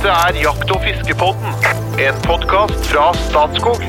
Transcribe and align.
Dette 0.00 0.16
er 0.16 0.36
Jakt- 0.40 0.70
og 0.72 0.78
fiskepodden, 0.80 1.50
en 2.00 2.20
podkast 2.24 2.86
fra 2.88 3.10
Statskog. 3.26 3.82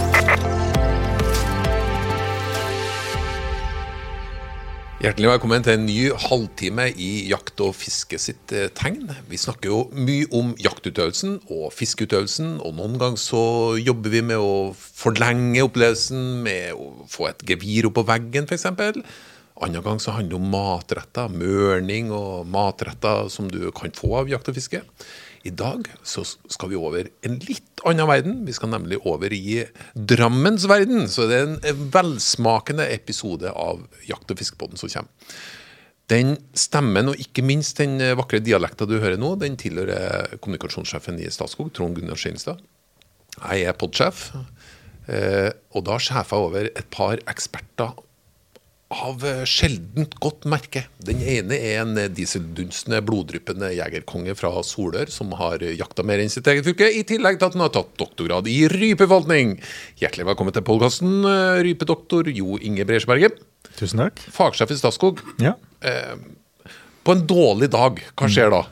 Hjertelig 5.00 5.30
velkommen 5.30 5.64
til 5.64 5.78
en 5.78 5.88
ny 5.88 6.10
halvtime 6.26 6.90
i 7.00 7.08
Jakt 7.30 7.64
og 7.64 7.80
fiske 7.80 8.20
sitt 8.20 8.52
eh, 8.52 8.68
tegn. 8.76 9.08
Vi 9.32 9.40
snakker 9.40 9.72
jo 9.72 9.80
mye 9.96 10.28
om 10.36 10.52
jaktutøvelsen 10.60 11.40
og 11.48 11.72
fiskeutøvelsen, 11.80 12.58
og 12.60 12.76
noen 12.76 13.00
ganger 13.00 13.24
så 13.30 13.46
jobber 13.80 14.12
vi 14.12 14.26
med 14.34 14.44
å 14.44 14.76
forlenge 14.76 15.64
opplevelsen 15.64 16.44
med 16.44 16.76
å 16.76 17.08
få 17.08 17.32
et 17.32 17.48
gevir 17.54 17.88
opp 17.88 18.02
på 18.02 18.08
veggen, 18.12 18.52
f.eks. 18.52 18.68
Andre 19.64 19.88
gang 19.88 20.04
så 20.04 20.20
handler 20.20 20.36
det 20.36 20.44
om 20.44 20.54
matretter, 20.60 21.32
mørning 21.32 22.12
og 22.12 22.48
matretter 22.52 23.32
som 23.32 23.48
du 23.48 23.62
kan 23.72 23.96
få 23.96 24.18
av 24.26 24.36
jakt 24.36 24.52
og 24.52 24.60
fiske. 24.60 24.84
I 25.48 25.52
dag 25.58 25.88
så 26.06 26.24
skal 26.26 26.70
vi 26.70 26.78
over 26.78 27.08
en 27.26 27.40
litt 27.48 27.82
annen 27.88 28.10
verden. 28.10 28.36
Vi 28.46 28.54
skal 28.54 28.70
nemlig 28.74 29.00
over 29.10 29.34
i 29.34 29.64
Drammens 29.96 30.68
verden. 30.70 31.08
Så 31.10 31.26
det 31.30 31.40
er 31.40 31.56
en 31.72 31.88
velsmakende 31.94 32.86
episode 32.94 33.50
av 33.50 33.82
Jakt- 34.08 34.30
og 34.30 34.42
fiskebåten 34.42 34.82
som 34.82 34.92
kommer. 34.94 35.34
Den 36.12 36.36
stemmen, 36.58 37.08
og 37.08 37.20
ikke 37.24 37.44
minst 37.46 37.80
den 37.80 37.96
vakre 38.20 38.42
dialekta 38.44 38.84
du 38.90 38.98
hører 39.00 39.20
nå, 39.22 39.32
den 39.40 39.56
tilhører 39.60 40.36
kommunikasjonssjefen 40.44 41.22
i 41.24 41.30
Statskog, 41.32 41.72
Trond 41.74 41.96
Gunnar 41.96 42.20
Skeinstad. 42.20 42.60
Jeg 43.40 43.70
er 43.70 43.78
podsjef, 43.80 44.26
eh, 45.08 45.50
og 45.72 45.86
da 45.88 45.96
sjefer 46.04 46.36
jeg 46.36 46.50
over 46.50 46.68
et 46.68 46.90
par 46.92 47.22
eksperter 47.32 47.96
av 48.92 49.24
eh, 49.28 49.44
sjeldent 49.48 50.18
godt 50.22 50.46
merke. 50.52 50.84
Den 51.04 51.22
ene 51.24 51.56
er 51.56 51.82
en 51.82 51.96
dieseldunstende, 52.16 53.00
bloddryppende 53.08 53.72
jegerkonge 53.76 54.36
fra 54.38 54.52
Solør 54.68 55.12
som 55.14 55.32
har 55.40 55.64
jakta 55.64 56.06
mer 56.08 56.22
enn 56.24 56.32
sitt 56.34 56.50
eget 56.52 56.68
fylke, 56.68 56.90
i 56.92 57.06
tillegg 57.08 57.40
til 57.40 57.50
at 57.50 57.58
han 57.58 57.66
har 57.66 57.74
tatt 57.76 57.96
doktorgrad 58.02 58.50
i 58.52 58.60
rypeforvaltning. 58.72 59.56
Hjertelig 60.02 60.28
velkommen 60.34 60.56
til 60.56 60.68
podkasten, 60.68 61.24
rypedoktor 61.66 62.30
Jo 62.36 62.60
Inge 62.60 62.86
Bresjeberget. 62.90 63.42
Tusen 63.80 64.04
takk. 64.04 64.22
Fagsjef 64.36 64.76
i 64.76 64.80
Statskog. 64.80 65.24
Ja. 65.42 65.56
På 67.02 67.16
en 67.16 67.26
dårlig 67.30 67.72
dag, 67.74 68.02
hva 68.20 68.30
skjer 68.30 68.52
da? 68.54 68.66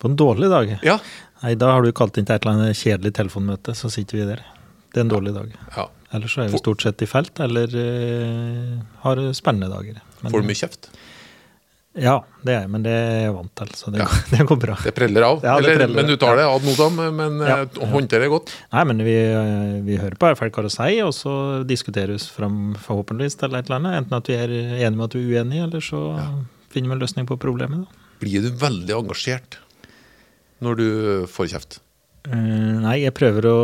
På 0.00 0.08
en 0.10 0.16
dårlig 0.18 0.48
dag? 0.52 0.76
Ja. 0.86 1.00
Nei, 1.42 1.56
da 1.58 1.74
har 1.74 1.84
du 1.84 1.92
kalt 1.96 2.16
inn 2.16 2.28
til 2.28 2.36
et 2.36 2.46
eller 2.46 2.56
annet 2.56 2.78
kjedelig 2.78 3.12
telefonmøte, 3.18 3.74
så 3.76 3.90
sitter 3.92 4.20
vi 4.20 4.28
der. 4.30 4.44
Det 4.96 5.02
er 5.02 5.04
en 5.04 5.12
dårlig 5.12 5.34
dag. 5.36 5.52
ja. 5.76 5.86
Ellers 6.16 6.32
så 6.32 6.44
er 6.46 6.48
vi 6.54 6.56
stort 6.62 6.80
sett 6.80 7.02
i 7.02 7.06
felt, 7.10 7.36
eller 7.42 7.66
uh, 7.76 8.76
har 9.02 9.18
spennende 9.36 9.68
dager. 9.68 9.98
Men- 10.22 10.32
Får 10.32 10.40
du 10.40 10.46
mye 10.48 10.56
kjeft? 10.56 10.86
Ja, 11.96 12.14
det 12.44 12.52
er 12.54 12.60
jeg, 12.62 12.70
men 12.70 12.82
det 12.84 12.92
er 12.92 13.18
jeg 13.26 13.32
vant 13.34 13.52
til, 13.56 13.68
så 13.76 13.90
det, 13.92 14.00
Ja. 14.00 14.06
går, 14.06 14.24
det 14.36 14.46
går 14.48 14.58
bra. 14.62 14.76
Det 14.84 14.92
preller 14.96 15.24
av. 15.26 15.42
Ja, 15.44 15.56
det 15.60 15.64
Eller, 15.64 15.76
preller. 15.82 15.96
men 15.96 16.06
du 16.12 16.16
tar 16.20 16.36
det 16.40 16.44
ad 16.46 16.64
notam, 16.68 16.96
men 17.16 17.38
Ja. 17.44 17.56
eh, 17.64 17.86
håndterer 17.92 18.24
det 18.26 18.30
godt. 18.32 18.52
Nei, 18.72 18.84
men 18.84 18.98
vi, 19.04 19.14
eh, 19.16 19.80
vi 19.84 19.96
hører 20.00 20.16
på 20.20 20.28
hva 20.30 20.36
folk 20.38 20.56
har 20.60 20.68
å 20.68 20.72
si, 20.72 21.00
og 21.04 21.12
så 21.16 21.34
diskuteres 21.68 22.28
fram 22.32 22.74
forhåpentligvis 22.86 23.36
til 23.40 23.54
et 23.56 23.64
eller 23.68 23.76
annet. 23.80 23.96
Enten 24.04 24.16
at 24.16 24.26
vi 24.28 24.36
er 24.40 24.48
enige 24.86 24.96
med 24.96 25.04
at 25.10 25.16
vi 25.18 25.24
er 25.24 25.40
uenige, 25.44 25.64
eller 25.70 25.80
så 25.80 26.02
finner 26.70 26.88
vi 26.92 26.96
en 26.98 27.04
løsning 27.04 27.26
på 27.28 27.36
problemet. 27.40 27.84
Da. 27.84 28.04
Blir 28.20 28.42
du 28.46 28.50
veldig 28.60 28.94
engasjert 29.02 29.58
når 30.62 30.76
du 30.76 30.88
får 31.28 31.48
kjeft? 31.56 31.80
Eh, 32.26 32.78
nei, 32.82 32.96
jeg 33.04 33.14
prøver 33.14 33.46
å, 33.50 33.58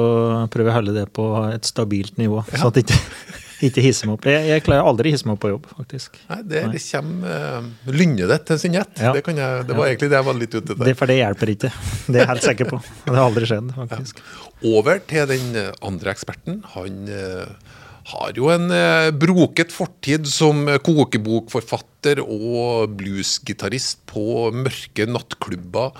prøver 0.52 0.70
å 0.70 0.76
holde 0.76 0.94
det 0.94 1.08
på 1.14 1.26
et 1.50 1.66
stabilt 1.66 2.18
nivå, 2.20 2.44
så 2.52 2.70
at 2.70 2.78
ikke, 2.78 2.98
ikke 3.68 3.84
hisser 3.84 4.08
meg 4.08 4.20
opp. 4.20 4.28
Jeg, 4.30 4.46
jeg 4.52 4.64
klarer 4.66 4.86
aldri 4.90 5.10
å 5.10 5.16
hisse 5.16 5.28
meg 5.28 5.36
opp 5.36 5.42
på 5.42 5.50
jobb, 5.50 5.66
faktisk. 5.80 6.20
Nei, 6.30 6.40
det, 6.52 6.62
det 6.76 6.84
kommer 6.86 7.58
uh, 7.58 7.90
lynnet 7.90 8.30
ditt 8.30 8.46
til 8.52 8.62
sin 8.62 8.78
rett. 8.78 8.94
Ja. 9.02 9.12
Det, 9.16 9.24
kan 9.26 9.40
jeg, 9.42 9.66
det 9.68 9.78
var 9.78 9.90
egentlig 9.90 10.12
det 10.12 10.20
jeg 10.20 10.28
var 10.30 10.38
litt 10.38 10.54
ute 10.54 10.64
etter. 10.68 10.84
Det, 10.86 10.96
for 11.00 11.10
det 11.10 11.18
hjelper 11.18 11.54
ikke. 11.56 11.74
Det 12.06 12.16
er 12.16 12.22
jeg 12.22 12.32
helt 12.34 12.48
sikker 12.48 12.72
på. 12.74 12.80
Det 13.08 13.16
har 13.18 13.24
aldri 13.26 13.50
skjedd, 13.50 13.76
faktisk. 13.76 14.24
Over 14.72 15.02
til 15.10 15.30
den 15.32 15.56
eh, 15.58 15.70
andre 15.82 16.14
eksperten. 16.14 16.62
Han 16.76 17.00
uh, 17.10 17.78
har 18.10 18.34
jo 18.38 18.48
en 18.50 18.70
eh, 18.74 19.10
broket 19.14 19.74
fortid 19.74 20.26
som 20.30 20.64
kokebokforfatter 20.82 22.22
og 22.22 22.96
bluesgitarist 22.98 24.02
på 24.10 24.50
mørke 24.54 25.06
nattklubber. 25.10 25.94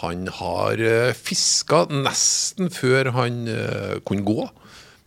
Han 0.00 0.28
har 0.38 0.80
uh, 0.80 1.16
fiska 1.16 1.86
nesten 1.90 2.70
før 2.74 3.12
han 3.16 3.44
eh, 3.50 3.98
kunne 4.06 4.26
gå. 4.26 4.48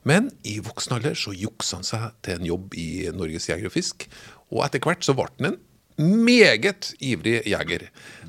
Men 0.08 0.32
i 0.48 0.58
voksen 0.64 0.98
alder 0.98 1.18
så 1.18 1.34
juksa 1.38 1.78
han 1.80 1.86
seg 1.86 2.08
til 2.26 2.40
en 2.40 2.48
jobb 2.50 2.78
i 2.80 3.10
Norges 3.14 3.50
Jeger 3.52 3.70
og 3.70 3.76
Fisk. 3.76 4.08
Og 4.52 4.64
etter 4.66 4.82
hvert 4.84 5.06
så 5.06 5.16
ble 5.18 5.30
han 5.38 5.54
en 5.54 5.60
meget 6.26 6.94
ivrig 7.04 7.42
jeger. 7.46 7.88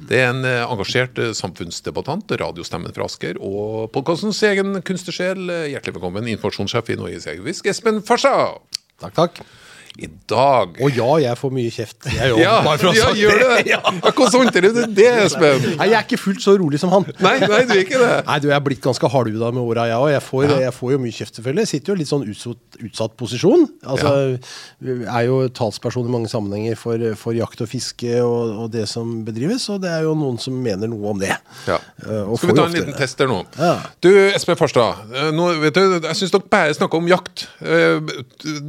Det 0.08 0.20
er 0.20 0.30
en 0.32 0.44
eh, 0.44 0.64
engasjert 0.66 1.18
eh, 1.22 1.32
samfunnsdebattant, 1.36 2.34
radiostemmen 2.42 2.94
fra 2.94 3.06
Asker, 3.08 3.40
og 3.40 3.90
podkastens 3.94 4.42
egen 4.48 4.76
kunstnersjel. 4.84 5.46
Eh, 5.48 5.66
Hjertelig 5.72 5.96
velkommen, 5.96 6.28
informasjonssjef 6.34 6.92
i 6.92 7.00
Norges 7.00 7.28
Jeger 7.30 7.44
og 7.44 7.50
Fisk, 7.50 7.70
Espen 7.72 8.02
Farsa. 8.06 8.34
Takk, 9.02 9.16
takk. 9.16 9.44
I 10.00 10.06
dag 10.30 10.78
Og 10.80 10.94
ja, 10.96 11.06
jeg 11.20 11.36
får 11.36 11.50
mye 11.52 11.70
kjeft. 11.74 12.06
Jeg. 12.08 12.36
Ja, 12.40 12.54
bare 12.64 12.78
for 12.80 12.88
å 12.88 12.92
ja 12.96 13.10
gjør 13.12 13.40
det. 13.42 13.64
det? 13.68 13.76
Hvordan 14.16 14.38
håndterer 14.40 14.72
du 14.72 14.80
det, 14.96 15.08
Espen? 15.26 15.66
Nei, 15.76 15.88
jeg 15.90 15.96
er 15.98 16.06
ikke 16.06 16.18
fullt 16.22 16.40
så 16.40 16.54
rolig 16.56 16.80
som 16.80 16.88
han. 16.94 17.04
Nei, 17.20 17.34
nei, 17.42 17.58
du 17.68 17.74
er 17.76 17.82
ikke 17.82 18.00
det. 18.00 18.14
Nei, 18.24 18.38
du, 18.40 18.46
Jeg 18.48 18.56
er 18.56 18.64
blitt 18.64 18.80
ganske 18.86 19.10
hardhuda 19.12 19.50
med 19.52 19.60
åra, 19.62 19.84
jeg 19.90 19.98
òg. 20.00 20.08
Jeg, 20.14 20.22
får- 20.24 20.54
jeg 20.62 20.72
får 20.78 20.94
jo 20.94 21.00
mye 21.02 21.16
kjeft, 21.18 21.36
selvfølgelig. 21.36 21.66
Jeg 21.66 21.70
sitter 21.74 21.92
jo 21.92 21.96
i 21.98 22.00
litt 22.00 22.10
sånn 22.12 22.24
utsatt, 22.32 22.78
utsatt 22.88 23.16
posisjon. 23.20 23.66
Altså, 23.92 24.14
er 24.80 25.26
jo 25.28 25.36
talsperson 25.60 26.08
i 26.08 26.14
mange 26.16 26.32
sammenhenger 26.32 26.80
for, 26.80 27.04
for 27.20 27.36
jakt 27.36 27.60
og 27.64 27.68
fiske 27.70 28.14
og, 28.24 28.64
og 28.64 28.72
det 28.72 28.86
som 28.90 29.12
bedrives, 29.28 29.68
og 29.74 29.82
det 29.84 29.92
er 29.92 30.06
jo 30.08 30.16
noen 30.18 30.40
som 30.40 30.56
mener 30.64 30.88
noe 30.90 31.12
om 31.12 31.20
det. 31.20 31.34
Ja. 31.68 31.76
Eh, 32.06 32.24
og 32.24 32.40
Skal 32.40 32.54
vi 32.54 32.58
ta 32.62 32.66
en 32.70 32.76
liten 32.78 32.96
test 32.96 33.20
der 33.20 33.28
nå? 33.30 33.42
Ja. 33.60 33.74
Du, 34.02 34.08
Espen 34.32 34.56
Farstad. 34.56 35.04
eh, 35.12 35.28
Nå, 35.36 35.50
vet 35.62 35.76
du, 35.76 35.98
jeg 36.08 36.18
syns 36.22 36.32
dere 36.32 36.48
bare 36.56 36.72
snakker 36.80 37.02
om 37.04 37.12
jakt. 37.12 37.44
Eh, 37.60 38.00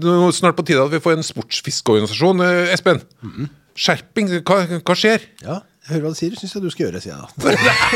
Nå 0.04 0.30
snart 0.36 0.60
på 0.60 0.68
tide 0.68 0.84
at 0.84 0.92
vi 0.94 1.00
får 1.04 1.13
en 1.18 1.24
sportsfiskeorganisasjon. 1.24 2.42
Espen. 2.74 3.02
Espen, 3.02 3.32
-hmm. 3.36 3.52
skjerping. 3.76 4.34
Hva, 4.44 4.64
hva 4.82 4.96
skjer? 4.98 5.30
Ja, 5.44 5.62
jeg 5.84 5.92
hører 5.98 6.04
hva 6.06 6.10
du 6.14 6.16
sier. 6.16 6.36
Syns 6.40 6.54
jeg 6.56 6.64
du 6.64 6.70
skal 6.72 6.86
gjøre, 6.88 7.00
sier 7.04 7.12
jeg 7.12 7.20
da. 7.20 7.28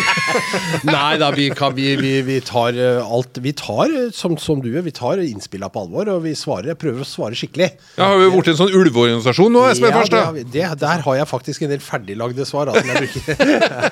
Nei 0.92 1.14
da, 1.22 1.30
vi, 1.32 1.46
kan, 1.56 1.72
vi, 1.78 1.94
vi, 2.00 2.12
vi 2.28 2.38
tar 2.44 2.76
eh, 2.76 3.00
alt 3.16 3.40
Vi 3.44 3.54
tar, 3.56 3.88
eh, 3.96 4.10
som, 4.16 4.36
som 4.42 4.60
du 4.64 4.68
gjør, 4.74 4.84
vi 4.90 4.92
tar 4.96 5.22
innspillene 5.24 5.70
på 5.72 5.86
alvor, 5.86 6.12
og 6.12 6.20
vi 6.26 6.34
svarer, 6.36 6.76
prøver 6.80 7.06
å 7.06 7.08
svare 7.08 7.38
skikkelig. 7.40 7.70
Ja, 7.96 8.10
har 8.12 8.20
vi 8.20 8.28
blitt 8.34 8.52
en 8.52 8.60
sånn 8.60 8.74
ulveorganisasjon 8.76 9.56
nå, 9.56 9.64
Espen 9.72 9.90
Ja, 9.94 10.02
Farstad. 10.02 10.36
Det, 10.42 10.46
det, 10.58 10.66
der 10.84 11.06
har 11.08 11.20
jeg 11.22 11.30
faktisk 11.32 11.64
en 11.64 11.74
del 11.76 11.84
ferdiglagde 11.86 12.48
svar. 12.50 12.68
da, 12.68 12.76
som 12.76 12.92
jeg 12.92 13.08
bruker. 13.08 13.88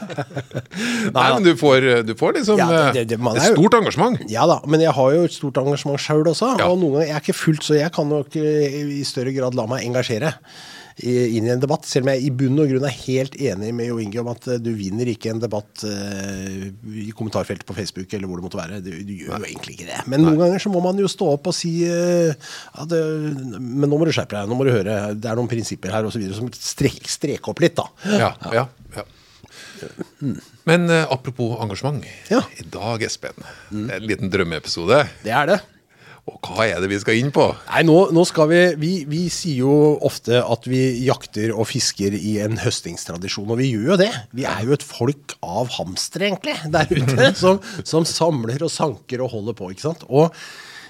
Nei, 1.15 1.25
men 1.31 1.47
du 1.47 1.53
får, 1.59 1.89
du 2.07 2.13
får 2.19 2.37
liksom 2.41 2.59
Ja, 2.59 2.67
det- 2.71 2.83
eh, 2.83 2.91
det- 2.99 3.07
det- 3.15 3.19
man 3.19 3.37
et 3.39 3.47
stort 3.55 3.73
engasjement. 3.79 4.19
Ja 4.29 4.45
da, 4.51 4.59
men 4.67 4.81
jeg 4.83 4.91
har 4.91 5.11
jo 5.15 5.23
et 5.23 5.31
stort 5.39 5.57
engasjement 5.63 5.99
sjøl 5.99 6.27
også. 6.35 6.57
Ja. 6.59 6.67
Og 6.67 6.79
noen 6.83 6.97
ganger 6.99 7.07
jeg 7.07 7.15
er 7.15 7.23
ikke 7.23 7.39
fullt, 7.45 7.63
så 7.63 7.79
jeg 7.79 7.91
kan 7.95 8.09
nok 8.11 8.35
eh, 8.35 8.81
i 8.99 9.03
større 9.07 9.31
grad 9.35 9.55
la 9.55 9.65
meg 9.71 9.85
engasjere 9.87 10.35
inn 11.03 11.43
i 11.43 11.51
en 11.51 11.59
debatt. 11.59 11.83
Selv 11.87 12.07
om 12.07 12.13
jeg 12.13 12.23
i 12.23 12.31
bunn 12.31 12.59
og 12.61 12.69
grunn 12.71 12.85
er 12.87 12.95
helt 12.95 13.35
enig 13.35 13.71
med 13.75 13.89
Jo 13.89 13.97
Inge 13.99 14.21
om 14.21 14.29
at 14.31 14.47
eh, 14.47 14.61
du 14.63 14.71
vinner 14.77 15.09
ikke 15.11 15.33
en 15.33 15.41
debatt 15.43 15.83
eh, 15.87 16.69
i 17.03 17.09
kommentarfeltet 17.15 17.67
på 17.67 17.75
Facebook 17.75 18.15
eller 18.15 18.31
hvor 18.31 18.39
det 18.39 18.47
måtte 18.47 18.61
være. 18.61 18.79
Du, 18.85 18.91
du 19.03 19.11
gjør 19.11 19.35
jo 19.35 19.49
egentlig 19.49 19.75
ikke 19.75 19.89
det. 19.89 19.99
Men 20.11 20.23
noen 20.23 20.39
ganger 20.39 20.63
så 20.63 20.71
må 20.71 20.83
man 20.85 21.01
jo 21.01 21.11
stå 21.11 21.33
opp 21.35 21.51
og 21.51 21.57
si 21.57 21.73
eh, 21.89 22.31
at 22.79 22.95
Men 22.95 23.89
nå 23.89 23.99
må 23.99 24.07
du 24.07 24.13
skjerpe 24.15 24.37
deg, 24.37 24.47
nå 24.49 24.57
må 24.57 24.67
du 24.67 24.71
høre. 24.71 24.97
Det 25.19 25.29
er 25.31 25.39
noen 25.39 25.51
prinsipper 25.51 25.93
her 25.95 26.07
osv. 26.07 26.23
som 26.37 26.49
strek, 26.55 27.03
streker 27.11 27.51
opp 27.51 27.63
litt, 27.63 27.75
da. 27.75 27.89
Ja, 28.15 28.31
ja, 28.55 28.65
ja. 29.01 29.05
Men 30.65 30.87
apropos 30.89 31.59
engasjement. 31.61 32.07
Ja. 32.31 32.39
I 32.57 32.65
dag, 32.71 33.03
Espen, 33.05 33.35
er 33.85 33.99
en 33.99 34.07
liten 34.07 34.31
drømmeepisode. 34.31 35.03
Det 35.27 35.35
er 35.35 35.51
det. 35.51 35.63
Og 36.25 36.39
hva 36.41 36.65
er 36.65 36.79
det 36.81 36.89
vi 36.89 36.97
skal 36.97 37.19
inn 37.19 37.29
på? 37.33 37.43
Nei, 37.69 37.83
nå, 37.85 37.97
nå 38.15 38.23
skal 38.25 38.49
vi, 38.49 38.61
vi 38.81 38.91
Vi 39.09 39.25
sier 39.33 39.61
jo 39.61 39.75
ofte 40.07 40.39
at 40.41 40.65
vi 40.69 40.81
jakter 41.05 41.53
og 41.53 41.67
fisker 41.69 42.15
i 42.17 42.39
en 42.45 42.57
høstingstradisjon, 42.63 43.51
og 43.53 43.61
vi 43.61 43.69
gjør 43.75 43.91
jo 43.93 43.99
det. 44.01 44.11
Vi 44.33 44.47
er 44.49 44.63
jo 44.65 44.73
et 44.73 44.85
folk 44.85 45.35
av 45.45 45.69
hamstere, 45.77 46.31
egentlig, 46.31 46.57
der 46.73 46.89
ute, 46.89 47.29
som, 47.43 47.61
som 47.85 48.07
samler 48.09 48.65
og 48.65 48.73
sanker 48.73 49.21
og 49.21 49.35
holder 49.37 49.59
på, 49.59 49.69
ikke 49.75 49.85
sant. 49.85 50.07
Og 50.09 50.33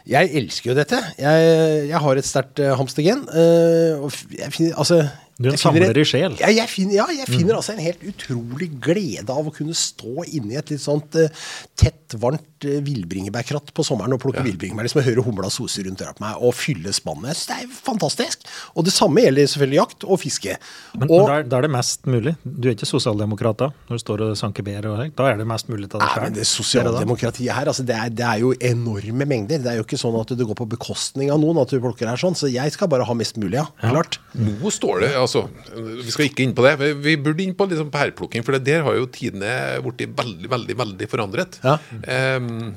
jeg 0.05 0.31
elsker 0.37 0.71
jo 0.71 0.77
dette. 0.77 1.01
Jeg, 1.17 1.45
jeg 1.89 2.01
har 2.05 2.19
et 2.19 2.27
sterkt 2.27 2.61
uh, 2.61 2.71
hamstergen. 2.77 3.23
eh, 3.33 3.97
og 3.97 4.13
jeg 4.37 4.51
finner, 4.53 4.75
altså 4.77 4.99
Du 5.35 5.49
er 5.49 5.55
en 5.55 5.59
samler 5.59 5.97
i 5.97 6.05
sjel. 6.07 6.37
Ja, 6.39 6.51
jeg 6.53 6.69
finner, 6.71 6.99
ja, 6.99 7.07
jeg 7.11 7.27
finner 7.27 7.57
altså 7.57 7.73
en 7.73 7.81
helt 7.83 8.05
utrolig 8.05 8.69
glede 8.85 9.33
av 9.33 9.49
å 9.49 9.53
kunne 9.55 9.75
stå 9.75 10.27
inni 10.29 10.59
et 10.61 10.69
litt 10.71 10.83
sånt 10.83 11.17
uh, 11.17 11.49
tett, 11.75 12.15
varmt 12.21 12.54
uh, 12.65 12.77
villbringebærkratt 12.85 13.71
på 13.75 13.85
sommeren 13.85 14.15
og 14.15 14.21
plukke 14.23 14.43
villbringebær 14.45 14.87
liksom, 14.87 15.03
høre 15.05 15.23
humla 15.25 15.51
sose 15.53 15.83
rundt 15.85 16.01
øra 16.03 16.15
på 16.15 16.23
meg 16.23 16.41
og 16.41 16.55
fylle 16.57 16.93
spannet. 16.95 17.37
Så 17.37 17.51
Det 17.51 17.57
er 17.65 17.75
fantastisk. 17.75 18.45
Og 18.75 18.87
det 18.87 18.93
samme 18.95 19.23
gjelder 19.25 19.49
selvfølgelig 19.51 19.79
jakt 19.81 20.05
og 20.07 20.21
fiske. 20.21 20.57
Men, 20.95 21.07
og, 21.09 21.29
men 21.29 21.49
da, 21.49 21.59
er, 21.59 21.67
det 21.67 21.71
mest 21.75 22.09
mulig. 22.09 22.35
Du 22.43 22.69
er 22.69 22.77
ikke 22.77 22.89
sosialdemokrat 22.89 23.61
da, 23.61 23.69
når 23.89 23.99
du 23.99 24.03
står 24.05 24.25
og 24.27 24.33
sanker 24.39 24.65
bær 24.67 24.89
og. 24.91 25.03
Da 25.17 25.29
er 25.31 25.41
det 25.41 25.47
mest 25.49 25.71
mulig 25.71 25.89
av 25.91 26.01
deg 26.01 26.15
sjøl? 26.15 26.35
det 26.35 26.47
sosialdemokratiet 26.49 27.53
her, 27.55 27.69
altså 27.71 27.85
det, 27.87 27.95
er, 27.95 28.13
det 28.13 28.25
er 28.27 28.41
jo 28.43 28.53
enorme 28.71 29.27
mengder. 29.29 29.61
Det 29.63 29.73
er 29.73 29.79
jo 29.79 29.85
ikke 29.85 29.99
sånn 29.99 30.17
at 30.19 30.33
det 30.35 30.47
går 30.47 30.59
på 30.61 30.69
bekostning 30.75 31.31
av 31.33 31.41
noen 31.41 31.61
at 31.61 31.71
du 31.71 31.79
plukker 31.83 32.09
her 32.09 32.21
sånn. 32.21 32.37
Så 32.37 32.51
jeg 32.51 32.73
skal 32.75 32.91
bare 32.91 33.07
ha 33.07 33.17
mest 33.17 33.39
mulig, 33.41 33.59
ja. 33.59 33.67
Klart. 33.83 34.19
Nå 34.35 34.71
står 34.73 35.05
det 35.05 35.11
altså, 35.15 35.45
Vi 35.75 36.11
skal 36.11 36.27
ikke 36.27 36.43
inn 36.43 36.55
på 36.55 36.65
det. 36.65 36.75
Vi, 37.03 37.15
burde 37.21 37.43
inn 37.43 37.55
på 37.57 37.67
liksom 37.69 37.91
pærplukking, 37.93 38.43
for 38.45 38.57
det 38.57 38.65
der 38.67 38.83
har 38.85 38.97
jo 38.97 39.07
tidene 39.11 39.51
blitt 39.85 40.15
veldig 40.15 40.49
veldig, 40.55 40.77
veldig 40.81 41.09
forandret. 41.11 41.59
Ja. 41.63 41.77
Ehm, 42.11 42.54
men, 42.59 42.75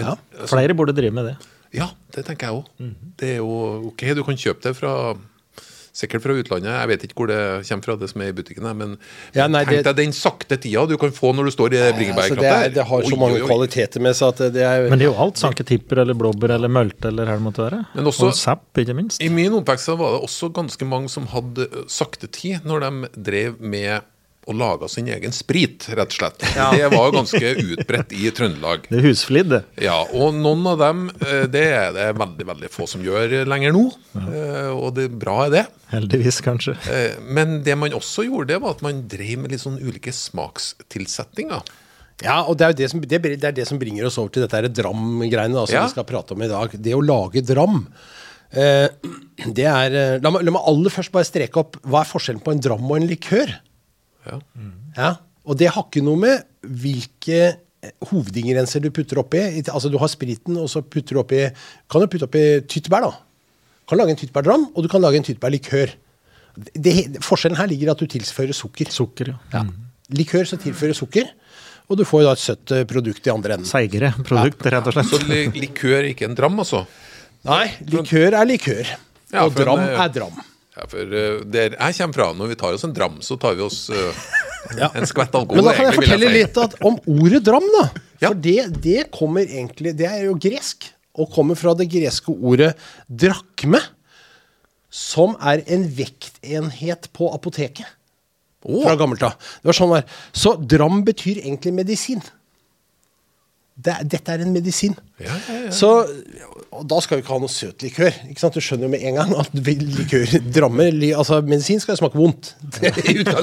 Ja. 0.00 0.14
Flere 0.46 0.74
burde 0.78 0.94
drive 0.96 1.12
med 1.12 1.26
det. 1.32 1.36
Ja, 1.74 1.90
det 2.14 2.24
tenker 2.26 2.48
jeg 2.48 2.54
òg. 2.60 2.94
Det 3.18 3.34
er 3.34 3.36
jo 3.42 3.90
ok, 3.90 4.06
du 4.16 4.22
kan 4.26 4.38
kjøpe 4.38 4.62
det 4.62 4.76
fra 4.78 5.16
Sikkert 5.92 6.22
fra 6.22 6.32
utlandet. 6.38 6.70
Jeg 6.70 6.88
vet 6.88 7.02
ikke 7.02 7.16
hvor 7.18 7.26
det 7.26 7.38
kommer 7.66 7.82
fra, 7.84 7.96
det 7.98 8.08
som 8.12 8.22
er 8.22 8.28
i 8.30 8.32
butikken. 8.32 8.62
Men 8.78 8.92
Ja, 9.34 9.48
nei, 9.50 9.64
tenk 9.64 9.82
det- 9.82 9.84
deg 9.90 9.96
den 9.96 10.12
sakte 10.14 10.56
tida 10.56 10.86
du 10.88 10.96
kan 10.96 11.10
få 11.10 11.34
når 11.34 11.44
du 11.46 11.50
står 11.50 11.74
i 11.74 11.78
Altså, 11.80 12.36
det, 12.38 12.74
det 12.74 12.84
har 12.86 13.02
så 13.02 13.10
Oi, 13.12 13.18
mange 13.18 13.34
oi, 13.34 13.40
oi. 13.42 13.48
kvaliteter 13.48 14.00
med 14.00 14.14
seg 14.14 14.28
at 14.28 14.52
det 14.54 14.62
er 14.62 14.88
Men 14.88 14.98
det 15.00 15.08
er 15.08 15.12
jo 15.12 15.18
alt. 15.18 15.34
Sanketipper 15.36 15.98
eller 15.98 16.14
blåbær 16.14 16.54
eller 16.54 16.68
mølte 16.68 17.06
eller 17.10 17.26
hva 17.26 17.34
det 17.34 17.42
måtte 17.42 17.66
være. 17.66 17.86
Men 17.96 18.04
også- 18.04 18.28
Og 18.28 18.34
zapp, 18.34 18.62
ikke 18.78 18.94
minst. 18.94 19.20
I 19.20 19.28
min 19.28 19.50
oppvekst 19.52 19.88
var 19.98 20.12
det 20.20 20.22
også 20.30 20.52
ganske 20.52 20.86
mange 20.86 21.10
som 21.10 21.26
hadde 21.26 21.66
sakte 21.88 22.30
tid 22.30 22.60
når 22.64 22.80
de 22.86 23.08
drev 23.20 23.60
med 23.60 24.00
og 24.50 24.58
laga 24.60 24.88
sin 24.90 25.06
egen 25.14 25.32
sprit, 25.34 25.86
rett 25.94 26.10
og 26.12 26.16
slett. 26.18 26.42
Det 26.42 26.88
var 26.92 27.06
jo 27.08 27.14
ganske 27.14 27.52
utbredt 27.62 28.12
i 28.18 28.30
Trøndelag. 28.34 28.88
Det 28.90 28.98
er 29.00 29.06
husflid, 29.08 29.48
det. 29.54 29.62
Ja, 29.86 29.96
og 30.10 30.34
noen 30.36 30.66
av 30.70 30.80
dem, 30.82 31.04
eh, 31.22 31.44
det 31.50 31.64
er 31.70 31.92
det 31.96 32.08
veldig 32.18 32.46
veldig 32.52 32.70
få 32.74 32.88
som 32.90 33.04
gjør 33.06 33.38
lenger 33.48 33.72
nå. 33.76 33.86
Ja. 34.18 34.70
Og 34.74 34.94
det 34.98 35.08
bra 35.22 35.44
er 35.46 35.54
det. 35.54 35.64
Heldigvis, 35.94 36.42
kanskje. 36.46 36.74
Eh, 36.90 37.16
Men 37.22 37.62
det 37.66 37.78
man 37.78 37.94
også 37.96 38.26
gjorde, 38.28 38.50
det 38.52 38.60
var 38.62 38.76
at 38.76 38.82
man 38.86 39.04
drev 39.10 39.38
med 39.44 39.54
litt 39.54 39.62
sånn 39.62 39.78
ulike 39.80 40.12
smakstilsetninger. 40.14 41.62
Ja, 42.20 42.42
og 42.44 42.58
det 42.60 42.66
er 42.66 42.72
jo 42.74 42.78
det 42.82 42.88
som, 42.92 43.00
det, 43.00 43.20
det 43.40 43.48
er 43.48 43.54
det 43.56 43.64
som 43.68 43.78
bringer 43.80 44.04
oss 44.10 44.18
over 44.20 44.28
til 44.34 44.42
dette 44.44 44.58
her 44.58 44.68
dram-greiene 44.68 45.62
som 45.66 45.74
Ja. 45.78 45.86
vi 45.86 45.94
skal 45.94 46.04
prate 46.04 46.34
om 46.36 46.42
i 46.44 46.50
dag. 46.50 46.74
Det 46.76 46.92
å 46.94 47.00
lage 47.00 47.40
dram. 47.48 47.86
Eh, 48.52 48.88
det 49.46 49.64
er 49.70 49.94
eh, 49.96 50.18
la, 50.20 50.30
meg, 50.34 50.42
la 50.44 50.52
meg 50.56 50.66
aller 50.68 50.90
først 50.92 51.12
bare 51.14 51.24
streke 51.28 51.56
opp 51.62 51.78
hva 51.86 52.02
er 52.02 52.10
forskjellen 52.10 52.42
på 52.44 52.52
en 52.52 52.60
dram 52.60 52.84
og 52.90 52.96
en 52.98 53.06
likør. 53.08 53.54
Ja. 54.26 54.38
Ja, 54.96 55.10
Og 55.48 55.56
det 55.58 55.70
har 55.72 55.86
ikke 55.88 56.02
noe 56.04 56.18
med 56.20 56.44
hvilke 56.66 57.38
eh, 57.82 57.90
hovedingredienser 58.10 58.82
du 58.84 58.90
putter 58.92 59.18
oppi. 59.22 59.40
I- 59.40 59.62
Altså 59.72 59.88
Du 59.90 59.96
har 59.98 60.08
spriten, 60.12 60.56
og 60.60 60.68
så 60.68 60.82
putter 60.82 61.16
du 61.16 61.20
oppi 61.22 61.40
Kan 61.88 62.00
du 62.02 62.06
putte 62.06 62.26
oppi 62.28 62.42
tyttebær, 62.68 63.00
da. 63.08 63.10
Du 63.10 63.96
kan 63.96 63.98
lage 63.98 64.10
en 64.14 64.16
tyttebærdram, 64.20 64.68
og 64.76 64.82
du 64.84 64.88
kan 64.88 65.00
lage 65.02 65.16
en 65.16 65.24
tyttebærlikør. 65.26 65.94
Det, 66.56 66.82
det, 66.82 67.22
forskjellen 67.24 67.56
her 67.58 67.66
ligger 67.66 67.88
i 67.88 67.90
at 67.90 67.98
du 67.98 68.06
tilfører 68.06 68.52
sukker. 68.54 68.90
Sukker, 68.92 69.32
ja. 69.32 69.38
Ja. 69.52 69.64
Likør 70.14 70.44
som 70.46 70.58
tilfører 70.62 70.94
sukker, 70.94 71.26
og 71.90 71.96
du 71.98 72.04
får 72.06 72.22
jo 72.22 72.26
da 72.28 72.32
et 72.36 72.42
søtt 72.44 72.70
eh, 72.76 72.84
produkt 72.84 73.26
i 73.26 73.30
andre 73.32 73.54
enden. 73.56 73.66
Seigere 73.66 74.12
produkt, 74.26 74.62
rett 74.66 74.86
og 74.86 74.94
slett. 74.94 75.10
Så 75.10 75.18
likør 75.56 75.96
er 76.04 76.08
ikke 76.12 76.28
en 76.28 76.36
dram, 76.38 76.58
altså? 76.62 76.84
Nei, 77.48 77.64
likør 77.88 78.36
er 78.38 78.46
likør. 78.46 78.92
Ja, 79.32 79.44
og 79.46 79.54
dram 79.58 79.80
er 79.80 80.08
dram. 80.14 80.38
Ja, 80.76 80.86
for 80.86 81.02
uh, 81.02 81.40
der 81.50 81.74
jeg 81.74 81.96
kommer 81.98 82.16
fra, 82.16 82.28
når 82.38 82.52
vi 82.52 82.58
tar 82.60 82.76
oss 82.76 82.86
en 82.86 82.94
dram, 82.94 83.18
så 83.26 83.36
tar 83.40 83.56
vi 83.58 83.66
oss 83.66 83.88
uh, 83.90 84.22
Ja. 84.78 84.90
en 84.94 85.06
skvett 85.08 85.34
alkohol. 85.34 85.58
Men 85.60 85.70
da 85.70 85.76
kan 85.76 85.88
jeg 85.88 85.98
fortelle 85.98 86.30
litt 86.30 86.58
at, 86.60 86.76
om 86.86 86.98
ordet 87.10 87.42
dram, 87.46 87.64
da. 87.74 87.84
For 88.20 88.36
det, 88.36 88.58
det 88.84 89.06
kommer 89.14 89.46
egentlig 89.46 89.94
Det 89.96 90.04
er 90.04 90.26
jo 90.26 90.34
gresk, 90.36 90.90
og 91.16 91.30
kommer 91.32 91.56
fra 91.58 91.72
det 91.78 91.88
greske 91.90 92.34
ordet 92.34 92.74
drakme. 93.08 93.80
Som 94.90 95.36
er 95.46 95.62
en 95.70 95.86
vektenhet 95.94 97.08
på 97.14 97.30
apoteket. 97.30 97.86
Oh. 98.66 98.82
Fra 98.84 98.96
gammelt 99.00 99.22
av. 99.24 99.36
Det 99.62 99.70
var 99.70 99.76
sånn. 99.78 99.94
Så 100.36 100.56
dram 100.58 101.00
betyr 101.06 101.40
egentlig 101.44 101.72
medisin. 101.76 102.20
Det, 103.80 103.94
dette 104.12 104.32
er 104.34 104.42
en 104.44 104.50
medisin. 104.52 104.92
Ja, 105.20 105.32
ja, 105.48 105.54
ja. 105.66 105.70
Så, 105.72 105.88
og 106.70 106.82
da 106.88 106.98
skal 107.00 107.16
vi 107.16 107.22
ikke 107.22 107.32
ha 107.32 107.38
noe 107.40 107.48
søt 107.52 107.80
likør. 107.84 108.10
Ikke 108.28 108.40
sant? 108.42 108.52
Du 108.56 108.60
skjønner 108.60 108.88
jo 108.88 108.90
med 108.92 109.04
en 109.08 109.16
gang 109.16 109.30
at 109.40 109.54
likør 109.56 110.34
drammer 110.52 110.90
li, 110.92 111.12
Altså, 111.16 111.38
medisin 111.46 111.80
skal 111.80 111.94
jo 111.96 112.00
smake 112.02 112.20
vondt. 112.20 112.50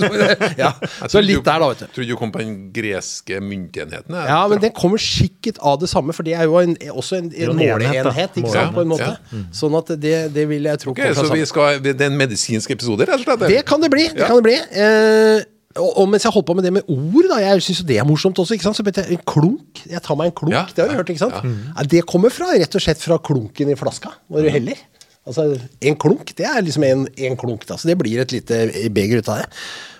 Ja. 0.61 0.71
Så 1.09 1.21
litt 1.25 1.41
der, 1.45 1.57
da, 1.63 1.71
vet 1.71 1.81
du. 1.81 1.87
Trodde 1.95 2.09
du 2.11 2.15
kom 2.19 2.31
på 2.35 2.41
den 2.43 2.53
greske 2.75 3.39
myntenheten. 3.41 4.13
Ja, 4.13 4.27
Ja, 4.29 4.39
men 4.51 4.61
den 4.61 4.73
kommer 4.77 5.01
sikkert 5.01 5.57
av 5.65 5.79
det 5.81 5.89
samme, 5.89 6.13
for 6.13 6.27
det 6.27 6.35
er 6.37 6.45
jo 6.49 6.57
en, 6.61 6.77
også 6.93 7.17
en, 7.21 7.31
en 7.33 7.53
en 7.55 7.57
måleenhet, 7.63 8.37
ikke 8.37 8.53
sant, 8.53 8.73
på 8.77 8.85
en 8.85 8.91
måte. 8.93 9.11
Ja, 9.33 9.43
Sånn 9.57 9.75
at 9.79 9.93
det, 10.01 10.15
det 10.37 10.45
vil 10.49 10.69
jeg 10.69 10.83
tro 10.85 10.93
okay, 10.93 11.13
så 11.17 11.25
vi 11.33 11.45
skal, 11.49 11.81
det 11.81 11.97
er 11.97 12.11
en 12.11 12.17
medisinsk 12.19 12.73
episode, 12.77 13.07
rett 13.09 13.17
og 13.21 13.25
slett? 13.25 13.47
Det 13.49 13.63
kan 13.67 13.81
det 13.81 13.89
bli. 13.93 14.09
det 14.13 14.21
Ja. 14.25 14.29
kan 14.29 14.41
det 14.41 14.45
bli. 14.51 14.57
Eh, 14.85 15.45
og, 15.79 15.91
og 16.01 16.09
mens 16.11 16.25
jeg 16.25 16.33
holdt 16.35 16.47
på 16.49 16.55
med 16.57 16.65
det 16.67 16.73
med 16.75 16.89
ord, 16.91 17.27
da, 17.31 17.37
jeg 17.43 17.61
syns 17.65 17.79
jo 17.83 17.87
det 17.89 17.97
er 18.01 18.05
morsomt 18.07 18.39
også. 18.41 18.53
ikke 18.57 18.65
sant, 18.67 18.77
så 18.79 18.83
begynte 18.85 19.03
jeg, 19.05 19.17
En 19.17 19.23
klunk. 19.29 19.81
Jeg 19.89 20.01
tar 20.05 20.17
meg 20.19 20.31
en 20.31 20.35
klunk. 20.41 20.53
Ja, 20.55 20.65
det 20.73 20.83
har 20.83 20.89
du 20.91 20.95
ja, 20.95 20.99
hørt, 21.01 21.11
ikke 21.13 21.23
sant? 21.23 21.37
ja. 21.39 21.55
Ja, 21.77 21.85
det 21.95 22.01
kommer 22.09 22.33
fra, 22.33 22.49
rett 22.57 22.75
og 22.79 22.83
slett 22.83 23.01
fra 23.03 23.17
klunken 23.19 23.69
i 23.73 23.77
flaska 23.79 24.11
når 24.33 24.47
du 24.47 24.49
heller. 24.57 24.81
Altså, 25.27 25.47
En 25.83 25.97
klunk, 25.99 26.33
det 26.39 26.45
er 26.47 26.61
liksom 26.63 26.83
en, 26.87 27.07
en 27.27 27.37
klunk. 27.39 27.65
da, 27.67 27.75
Så 27.77 27.89
det 27.89 27.97
blir 27.99 28.21
et 28.23 28.31
lite 28.35 28.61
beger 28.95 29.19
ut 29.23 29.31
av 29.33 29.41
det. 29.43 29.49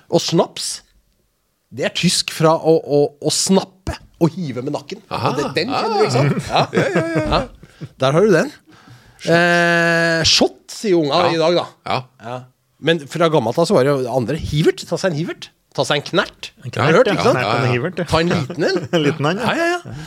Og 0.08 0.22
snaps, 0.24 0.70
det 1.74 1.84
er 1.90 1.96
tysk 1.98 2.32
fra 2.32 2.54
å, 2.56 2.78
å, 2.80 3.02
å 3.28 3.34
snappe 3.34 3.98
og 4.24 4.32
hive 4.38 4.64
med 4.66 4.72
nakken. 4.74 5.02
Aha, 5.14 5.34
Og 5.34 5.42
det, 5.42 5.50
den 5.60 5.74
kjenner 5.74 5.98
du, 5.98 6.06
ikke 6.06 6.16
sant? 6.16 6.48
Ja. 6.48 6.64
Ja. 7.28 7.42
Der 8.02 8.16
har 8.16 8.24
du 8.26 8.32
den. 8.34 8.54
Eh, 9.28 10.22
shot, 10.26 10.60
sier 10.72 10.96
unga 11.02 11.26
Ja. 11.26 11.34
i 11.34 11.42
dag, 11.42 11.58
da. 11.60 11.66
Ja. 11.90 11.98
Ja. 12.24 12.38
Men 12.80 13.00
fra 13.10 13.28
gammelt 13.34 13.58
av 13.58 13.66
så 13.68 13.74
var 13.76 13.84
det 13.88 13.94
jo 13.96 14.12
andre. 14.14 14.38
Hivert. 14.38 14.84
Ta 14.88 14.98
seg 15.02 15.12
en 15.12 15.18
hivert. 15.18 15.50
Ta 15.78 15.84
seg 15.86 16.00
en 16.02 16.08
knert. 16.12 16.52
En 16.66 16.72
knert, 16.74 16.90
du 16.90 16.98
hørt, 16.98 17.12
ja. 17.12 17.18
sant? 17.22 17.38
Knert 17.38 17.46
ja, 17.46 17.82
ja. 18.02 18.08
Ta 18.10 18.22
en 18.24 18.32
liten 18.34 18.64
en. 18.72 18.80
En 18.98 19.04
liten 19.06 19.30
en, 19.30 19.44
ja. 19.44 19.54
ja. 19.54 19.68
ja, 19.76 19.76
ja. 19.78 19.98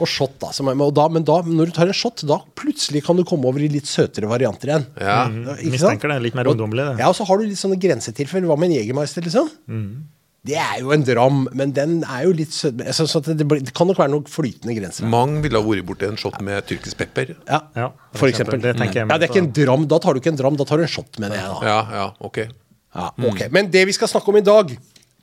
Og 0.00 0.08
shot, 0.08 0.36
da. 0.40 0.48
Som 0.56 0.70
er, 0.72 0.78
og 0.80 0.94
da. 0.96 1.08
Men 1.12 1.24
da, 1.28 1.40
når 1.44 1.68
du 1.68 1.74
tar 1.76 1.90
en 1.90 1.96
shot, 1.98 2.22
da 2.24 2.38
plutselig 2.56 3.02
kan 3.04 3.18
du 3.18 3.24
komme 3.28 3.44
over 3.50 3.60
i 3.60 3.68
litt 3.68 3.88
søtere 3.90 4.30
varianter 4.30 4.70
igjen. 4.72 4.86
Ja. 4.96 5.16
Mm, 5.28 5.42
ikke 5.58 5.58
sant? 5.58 5.74
Mistenker 5.74 6.14
det 6.14 6.20
litt 6.30 6.38
mer 6.38 6.48
Og- 6.48 6.54
ungdommelig, 6.56 6.86
det. 6.94 7.02
Ja, 7.04 7.10
og 7.12 7.18
så 7.18 7.26
har 7.28 7.36
du 7.42 7.44
litt 7.50 7.60
sånne 7.60 7.76
grensetilfeller. 7.82 8.48
Hva 8.48 8.56
med 8.62 8.70
en 8.70 8.78
Jegermeister, 8.78 9.26
liksom? 9.26 9.50
Mm. 9.68 9.90
Det 10.48 10.54
er 10.56 10.78
jo 10.80 10.94
en 10.94 11.02
dram, 11.04 11.42
men 11.52 11.74
den 11.76 11.98
er 12.08 12.22
jo 12.24 12.30
litt 12.32 12.54
søt. 12.56 12.78
Så, 12.96 13.04
så 13.12 13.20
det, 13.20 13.44
blir- 13.44 13.60
det 13.60 13.74
kan 13.76 13.90
nok 13.90 13.98
være 14.00 14.14
noen 14.14 14.24
flytende 14.30 14.72
grenser. 14.78 15.04
Mange 15.10 15.42
ville 15.44 15.60
ha 15.60 15.66
vært 15.66 15.84
borti 15.90 16.08
en 16.08 16.16
shot 16.22 16.38
med 16.46 16.64
tyrkisk 16.70 16.96
pepper. 17.02 17.34
Ja, 17.50 17.58
Ja, 17.76 17.90
for 18.16 18.30
eksempel. 18.32 18.56
Det 18.62 18.72
tenker 18.78 19.02
jeg 19.02 19.10
ja, 19.10 19.18
det 19.20 19.28
er 19.28 19.34
ikke 19.34 19.42
en 19.44 19.52
dram. 19.58 19.84
Da 19.90 19.98
tar 20.00 20.16
du 20.16 20.22
ikke 20.22 20.32
en 20.32 20.40
dram, 20.40 20.56
da 20.56 20.64
tar 20.64 20.80
du 20.80 20.86
en 20.86 20.94
shot, 20.94 21.20
mener 21.20 21.36
jeg. 21.36 21.44
da. 21.44 21.60
Ja, 21.68 21.76
ja, 21.98 22.06
ok. 22.24 22.40
Ja, 22.96 23.10
ok. 23.20 23.44
Men 23.52 23.68
det 23.70 23.84
vi 23.90 23.92
skal 23.98 24.08
snakke 24.08 24.32
om 24.32 24.40
i 24.40 24.46
dag, 24.48 24.72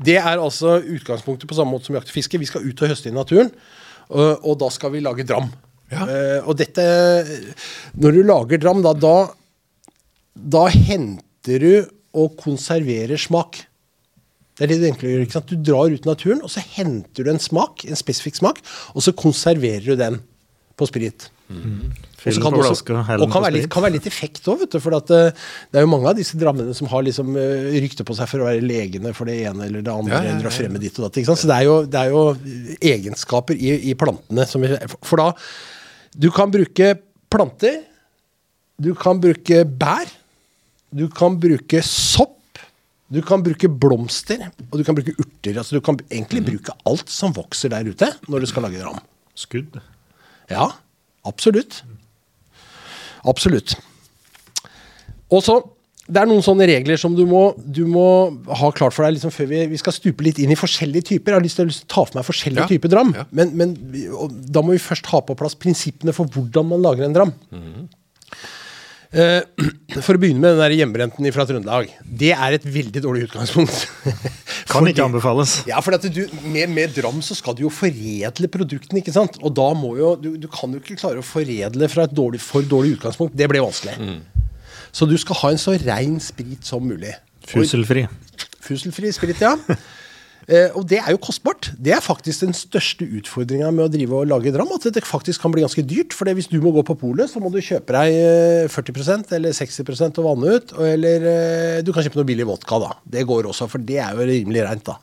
det 0.06 0.18
er 0.20 0.36
altså 0.36 0.78
utgangspunktet 0.84 1.50
på 1.50 1.58
samme 1.58 1.74
måte 1.74 1.90
som 1.90 1.98
jakt 1.98 2.12
og 2.12 2.18
fiske. 2.18 2.40
Vi 2.42 2.50
skal 2.50 2.66
ut 2.68 2.84
og 2.84 2.92
høste 2.92 3.10
i 3.10 3.16
naturen, 3.16 3.50
og, 4.12 4.44
og 4.46 4.60
da 4.62 4.70
skal 4.74 4.94
vi 4.94 5.02
lage 5.04 5.26
dram. 5.28 5.50
Ja. 5.92 6.04
Uh, 6.04 6.50
og 6.52 6.58
dette 6.60 6.84
Når 7.96 8.18
du 8.18 8.20
lager 8.28 8.60
dram, 8.60 8.82
da, 8.84 8.92
da, 8.92 9.16
da 10.36 10.66
henter 10.74 11.64
du 11.64 11.72
og 12.18 12.36
konserverer 12.42 13.20
smak. 13.22 13.62
Det 14.58 14.66
er 14.66 14.72
det 14.72 14.80
du 14.82 14.88
egentlig 14.88 15.12
gjør. 15.12 15.26
ikke 15.26 15.38
sant? 15.38 15.52
Du 15.54 15.72
drar 15.72 15.94
ut 15.94 16.06
i 16.06 16.10
naturen, 16.10 16.42
og 16.42 16.52
så 16.52 16.64
henter 16.76 17.26
du 17.26 17.32
en 17.32 17.42
smak, 17.42 17.86
en 17.86 18.00
spesifikk 18.00 18.40
smak, 18.40 18.62
og 18.98 19.06
så 19.06 19.14
konserverer 19.18 19.86
du 19.86 20.00
den 20.00 20.20
på 20.78 20.88
sprit. 20.90 21.30
Og 21.48 22.18
Fyll 22.20 22.42
kan 22.44 22.52
på 22.52 22.60
det 22.60 22.72
også- 22.72 23.22
og 23.22 23.32
kan 23.32 23.42
være, 23.44 23.54
litt, 23.54 23.70
kan 23.72 23.84
være 23.84 23.94
litt 23.94 24.08
effekt 24.10 24.44
òg, 24.52 24.60
vet 24.60 24.72
du. 24.72 24.80
For 24.84 24.96
at, 24.98 25.10
eh, 25.12 25.32
det 25.72 25.80
er 25.80 25.86
jo 25.86 25.92
mange 25.94 26.10
av 26.10 26.16
disse 26.18 26.36
drammene 26.36 26.76
som 26.76 26.88
har 26.92 27.04
liksom 27.04 27.30
uh, 27.38 27.72
rykte 27.80 28.04
på 28.04 28.16
seg 28.18 28.28
for 28.28 28.40
å 28.44 28.48
være 28.50 28.66
legene 28.66 29.14
for 29.16 29.26
det 29.26 29.38
ene 29.48 29.64
eller 29.70 29.82
det 29.82 29.94
andre, 29.94 30.12
Ja, 30.12 30.22
ja, 30.22 30.30
ja, 30.30 30.36
eller 30.36 30.50
å 30.50 30.54
fremme 30.54 30.80
ditt 30.82 31.00
og 31.00 31.06
datt. 31.08 31.18
ikke 31.22 31.32
sant? 31.32 31.40
Så 31.40 31.48
det 31.48 31.56
er 31.56 31.64
jo, 31.64 31.86
det 31.86 32.02
er 32.02 32.10
jo 32.12 32.24
egenskaper 32.82 33.56
i, 33.56 33.92
i 33.92 33.94
plantene 33.94 34.46
som 34.48 34.62
For 35.04 35.18
da 35.18 35.34
Du 36.18 36.30
kan 36.32 36.52
bruke 36.52 37.00
planter, 37.30 37.84
du 38.82 38.94
kan 38.96 39.20
bruke 39.22 39.64
bær, 39.66 40.08
du 40.94 41.08
kan 41.10 41.38
bruke 41.40 41.82
sopp. 41.84 42.34
Du 43.10 43.22
kan 43.22 43.40
bruke 43.42 43.70
blomster, 43.72 44.52
og 44.70 44.80
du 44.80 44.84
kan 44.84 44.94
bruke 44.98 45.14
urter. 45.16 45.56
altså 45.56 45.78
Du 45.78 45.80
kan 45.82 45.96
egentlig 46.12 46.44
bruke 46.44 46.74
alt 46.86 47.08
som 47.08 47.32
vokser 47.32 47.70
der 47.72 47.88
ute 47.88 48.10
når 48.28 48.42
du 48.44 48.46
skal 48.48 48.64
lage 48.64 48.82
dram. 48.82 49.00
Skudd. 49.34 49.80
Ja, 50.52 50.70
absolutt. 51.28 51.82
Absolutt. 53.28 53.74
Og 55.34 55.42
så, 55.44 55.58
Det 56.08 56.22
er 56.22 56.30
noen 56.30 56.40
sånne 56.46 56.64
regler 56.70 56.96
som 56.96 57.12
du 57.18 57.26
må, 57.28 57.42
du 57.60 57.82
må 57.92 58.04
ha 58.56 58.70
klart 58.72 58.96
for 58.96 59.04
deg 59.04 59.18
liksom 59.18 59.34
før 59.36 59.50
vi, 59.50 59.58
vi 59.74 59.80
skal 59.82 59.92
stupe 59.92 60.24
litt 60.24 60.38
inn 60.40 60.54
i 60.54 60.56
forskjellige 60.56 61.04
typer. 61.10 61.34
Jeg 61.34 61.42
har 61.42 61.44
lyst 61.44 61.60
til 61.60 61.68
å 61.74 61.80
ta 61.92 62.06
for 62.08 62.16
meg 62.16 62.24
forskjellige 62.30 62.64
Ja, 62.64 62.70
typer 62.72 62.94
dram. 62.94 63.12
ja. 63.18 63.26
Men, 63.36 63.52
men 63.60 63.74
da 64.48 64.64
må 64.64 64.72
vi 64.78 64.80
først 64.80 65.10
ha 65.12 65.20
på 65.28 65.36
plass 65.36 65.58
prinsippene 65.60 66.16
for 66.16 66.32
hvordan 66.32 66.70
man 66.72 66.80
lager 66.86 67.04
en 67.10 67.18
dram. 67.18 67.34
Eh, 69.12 69.42
for 70.06 70.16
å 70.16 70.22
begynne 70.24 70.40
med 70.46 70.56
den 70.64 70.78
hjemmebrenten 70.80 71.28
fra 71.36 71.44
Trøndelag. 71.50 71.92
Det 72.08 72.32
er 72.38 72.56
et 72.56 72.70
veldig 72.80 73.04
dårlig 73.04 73.28
utgangspunkt. 73.28 73.84
Kan 74.68 74.82
Fordi- 74.84 74.92
ikke 74.94 75.06
anbefales. 75.08 75.52
ja, 75.68 75.80
for 75.80 75.96
at 75.96 76.04
du, 76.14 76.26
med, 76.44 76.68
med 76.76 76.94
dram 76.96 77.22
så 77.24 77.36
skal 77.40 77.56
du 77.56 77.62
jo 77.64 77.70
foredle 77.72 78.48
produktene, 78.52 79.00
ikke 79.00 79.14
sant? 79.16 79.38
Og 79.42 79.54
da 79.56 79.70
må 79.74 79.94
jo, 79.98 80.16
du, 80.20 80.34
du 80.38 80.48
kan 80.52 80.74
jo 80.76 80.82
ikke 80.84 80.98
klare 81.00 81.22
å 81.22 81.26
foredle 81.26 81.88
fra 81.90 82.04
et 82.04 82.16
dårlig, 82.16 82.42
for 82.44 82.62
dårlig 82.68 82.98
utgangspunkt. 82.98 83.38
Det 83.38 83.48
blir 83.50 83.64
vanskelig. 83.64 83.96
Så 84.92 85.08
du 85.08 85.16
skal 85.18 85.36
ha 85.42 85.52
en 85.54 85.62
så 85.62 85.78
rein 85.80 86.20
sprit 86.20 86.66
som 86.68 86.84
mulig. 86.84 87.14
Fuselfri. 87.48 88.08
Fuselfri 88.68 89.12
sprit, 89.16 89.40
ja. 89.42 89.56
Eh, 90.48 90.70
og 90.80 90.86
det 90.88 91.02
er 91.02 91.12
jo 91.12 91.18
kostbart. 91.20 91.74
Det 91.76 91.92
er 91.92 92.00
faktisk 92.00 92.46
den 92.46 92.54
største 92.56 93.04
utfordringa 93.20 93.68
med 93.76 93.84
å 93.84 93.92
drive 93.92 94.16
og 94.22 94.30
lage 94.32 94.54
dram. 94.56 94.70
At 94.72 94.86
det 94.96 95.04
faktisk 95.04 95.42
kan 95.44 95.52
bli 95.52 95.62
ganske 95.66 95.84
dyrt. 95.84 96.14
For 96.16 96.24
hvis 96.32 96.48
du 96.48 96.56
må 96.64 96.72
gå 96.72 96.86
på 96.88 96.96
polet, 97.02 97.28
så 97.28 97.42
må 97.44 97.52
du 97.52 97.60
kjøpe 97.60 97.92
deg 97.92 98.16
eh, 98.16 98.68
40% 98.72 99.34
eller 99.36 99.52
60% 99.52 100.22
og 100.24 100.30
vanne 100.30 100.56
ut. 100.56 100.72
og- 100.78 100.88
Eller 100.88 101.28
eh, 101.34 101.82
du 101.84 101.92
kan 101.92 102.02
kjøpe 102.08 102.16
noe 102.22 102.30
billig 102.32 102.48
vodka, 102.48 102.80
da. 102.80 102.94
Det 103.04 103.26
går 103.28 103.44
også, 103.52 103.68
for 103.68 103.78
det 103.84 104.00
er 104.00 104.16
jo 104.16 104.24
rimelig 104.32 104.64
reint, 104.70 104.86
da. 104.88 104.98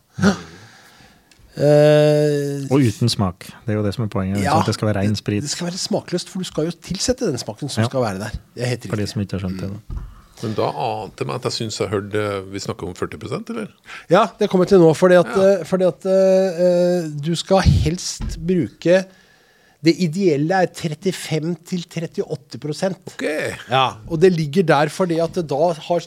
Uh, 1.55 2.65
Og 2.75 2.83
uten 2.83 3.07
smak. 3.13 3.45
Det 3.63 3.71
er 3.71 3.77
jo 3.79 3.85
det 3.85 3.93
som 3.95 4.03
er 4.03 4.09
poenget. 4.11 4.41
Ja. 4.43 4.57
Det 4.67 4.75
skal 4.75 4.89
være 4.91 5.05
ren 5.05 5.15
sprit 5.15 5.45
det 5.45 5.53
skal 5.53 5.69
være 5.69 5.79
smakløst, 5.79 6.27
for 6.33 6.43
du 6.43 6.49
skal 6.49 6.67
jo 6.67 6.73
tilsette 6.83 7.29
den 7.29 7.39
smaken 7.39 7.71
som 7.71 7.85
Ja. 7.85 7.89
skal 7.89 8.03
være 8.03 8.19
der. 8.25 8.33
Det 8.57 8.65
er 8.65 8.67
helt 8.73 8.81
riktig. 8.83 8.91
for 8.91 8.97
de 8.97 9.07
som 9.07 9.23
ikke 9.23 9.39
har 9.39 9.45
skjønt 9.45 9.61
det. 9.61 9.71
Da. 9.71 10.03
Men 10.43 10.55
da 10.59 10.67
ante 10.71 11.25
meg 11.29 11.37
at 11.39 11.45
jeg 11.49 11.55
syns 11.61 11.77
jeg 11.81 11.93
hørte 11.93 12.23
vi 12.51 12.59
snakker 12.63 12.85
om 12.89 12.95
40% 12.97 13.51
eller? 13.55 13.69
Ja, 14.11 14.23
det 14.39 14.51
kommer 14.53 14.67
til 14.69 14.79
nå. 14.83 14.91
Fordi 14.99 15.17
at, 15.21 15.31
ja. 15.31 15.37
fordi 15.69 15.85
at 15.89 16.01
uh, 16.09 16.15
du 17.15 17.35
skal 17.39 17.61
helst 17.85 18.29
bruke 18.43 18.97
Det 19.85 19.95
ideelle 20.01 20.55
er 20.65 20.69
35-38% 20.73 22.97
Ok. 23.13 23.25
Ja, 23.69 23.87
og 24.09 24.21
det 24.23 24.33
ligger 24.35 24.63
der 24.67 24.89
fordi 24.93 25.17
at 25.23 25.35
da, 25.37 25.73
har, 25.87 26.01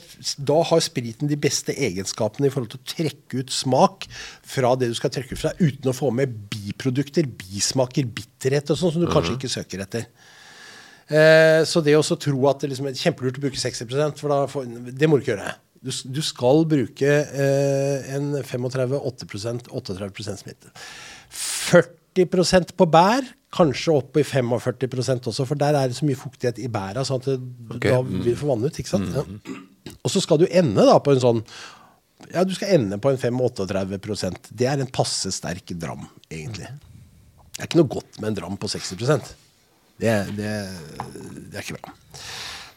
da 0.50 0.58
har 0.72 0.80
spriten 0.84 1.30
de 1.30 1.38
beste 1.40 1.72
egenskapene 1.74 2.48
i 2.50 2.54
forhold 2.54 2.72
til 2.74 2.82
å 2.82 2.90
trekke 2.96 3.34
ut 3.44 3.52
smak 3.54 3.98
fra 4.42 4.76
det 4.76 4.88
du 4.92 4.96
skal 4.98 5.12
trekke 5.14 5.34
ut 5.36 5.44
fra, 5.44 5.52
uten 5.62 5.92
å 5.92 5.96
få 5.96 6.08
med 6.16 6.28
biprodukter, 6.52 7.24
bismaker, 7.30 8.04
bitterhet 8.10 8.72
og 8.74 8.78
sånn 8.82 8.94
som 8.98 9.04
du 9.06 9.14
kanskje 9.14 9.36
ikke 9.38 9.56
søker 9.60 9.80
etter. 9.86 10.04
Eh, 11.08 11.62
så 11.64 11.80
det 11.86 11.94
å 11.96 12.04
tro 12.20 12.42
at 12.52 12.60
det 12.64 12.74
liksom 12.74 12.90
er 12.90 12.98
kjempelurt 13.00 13.38
å 13.40 13.46
bruke 13.46 13.60
60% 13.62 14.20
for 14.20 14.34
da 14.34 14.42
får, 14.52 14.68
det 14.92 15.08
må 15.08 15.18
du 15.20 15.24
ikke 15.24 15.36
gjøre. 15.38 15.54
Du, 15.80 15.92
du 16.18 16.20
skal 16.26 16.66
bruke 16.68 17.08
eh, 17.08 18.08
en 18.18 18.34
35-8% 18.44 19.70
38% 19.72 20.42
smitte. 20.44 20.74
40% 21.32 22.74
på 22.78 22.88
bær, 22.92 23.28
kanskje 23.56 23.94
opp 23.96 24.20
i 24.20 24.26
45% 24.28 25.30
også, 25.32 25.46
for 25.48 25.60
der 25.60 25.78
er 25.80 25.88
det 25.92 25.96
så 26.00 26.08
mye 26.08 26.20
fuktighet 26.20 26.60
i 26.60 26.68
bæra, 26.72 27.06
sånn 27.08 27.22
at 27.22 27.30
det, 27.32 27.38
Ok. 27.78 27.88
da 27.88 28.02
vil 28.04 28.26
det 28.26 28.36
få 28.42 28.50
vann 28.52 28.66
ut. 28.68 28.76
ikke 28.82 28.92
sant? 28.92 29.16
Ja. 29.16 29.96
Og 30.04 30.12
så 30.12 30.20
skal 30.24 30.42
du 30.42 30.48
ende 30.52 30.84
da 30.88 30.98
på 31.00 31.14
en 31.16 31.24
sånn 31.24 31.44
Ja, 32.34 32.42
du 32.44 32.52
skal 32.58 32.74
ende 32.76 32.98
på 33.00 33.12
en 33.14 33.20
5-38% 33.22 34.50
Det 34.52 34.66
er 34.68 34.82
en 34.82 34.90
passe 34.92 35.30
sterk 35.32 35.70
dram, 35.80 36.08
egentlig. 36.34 36.68
Det 37.54 37.62
er 37.62 37.70
ikke 37.70 37.80
noe 37.80 37.94
godt 37.94 38.18
med 38.20 38.34
en 38.34 38.40
dram 38.42 38.58
på 38.60 38.68
60 38.68 38.98
det, 40.02 40.18
det, 40.38 40.52
det 41.52 41.58
er 41.58 41.64
ikke 41.64 41.80
bra. 41.80 41.96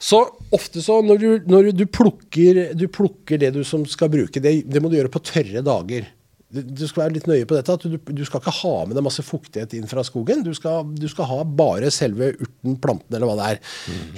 Så 0.01 0.23
ofte 0.57 0.81
så, 0.81 0.97
når 1.05 1.21
du, 1.21 1.29
når 1.51 1.69
du, 1.77 1.85
plukker, 1.93 2.63
du 2.73 2.87
plukker 2.89 3.41
det 3.43 3.53
du 3.53 3.61
som 3.69 3.85
skal 3.89 4.09
bruke, 4.13 4.41
det, 4.41 4.63
det 4.65 4.81
må 4.81 4.89
du 4.89 4.97
gjøre 4.97 5.13
på 5.13 5.21
tørre 5.29 5.61
dager. 5.65 6.09
Du, 6.51 6.63
du 6.65 6.87
skal 6.89 7.05
være 7.05 7.19
litt 7.19 7.29
nøye 7.31 7.47
på 7.47 7.55
dette, 7.55 7.77
at 7.77 7.85
du, 7.85 7.99
du 8.01 8.25
skal 8.27 8.41
ikke 8.41 8.57
ha 8.63 8.73
med 8.89 8.97
deg 8.97 9.07
masse 9.07 9.23
fuktighet 9.23 9.77
inn 9.77 9.91
fra 9.91 10.03
skogen. 10.07 10.41
Du 10.47 10.51
skal, 10.57 10.89
du 10.97 11.07
skal 11.13 11.29
ha 11.29 11.45
bare 11.45 11.93
selve 11.95 12.33
urten, 12.41 12.81
planten 12.81 13.15
eller 13.15 13.29
hva 13.29 13.37
det 13.39 13.51
er. 13.53 13.63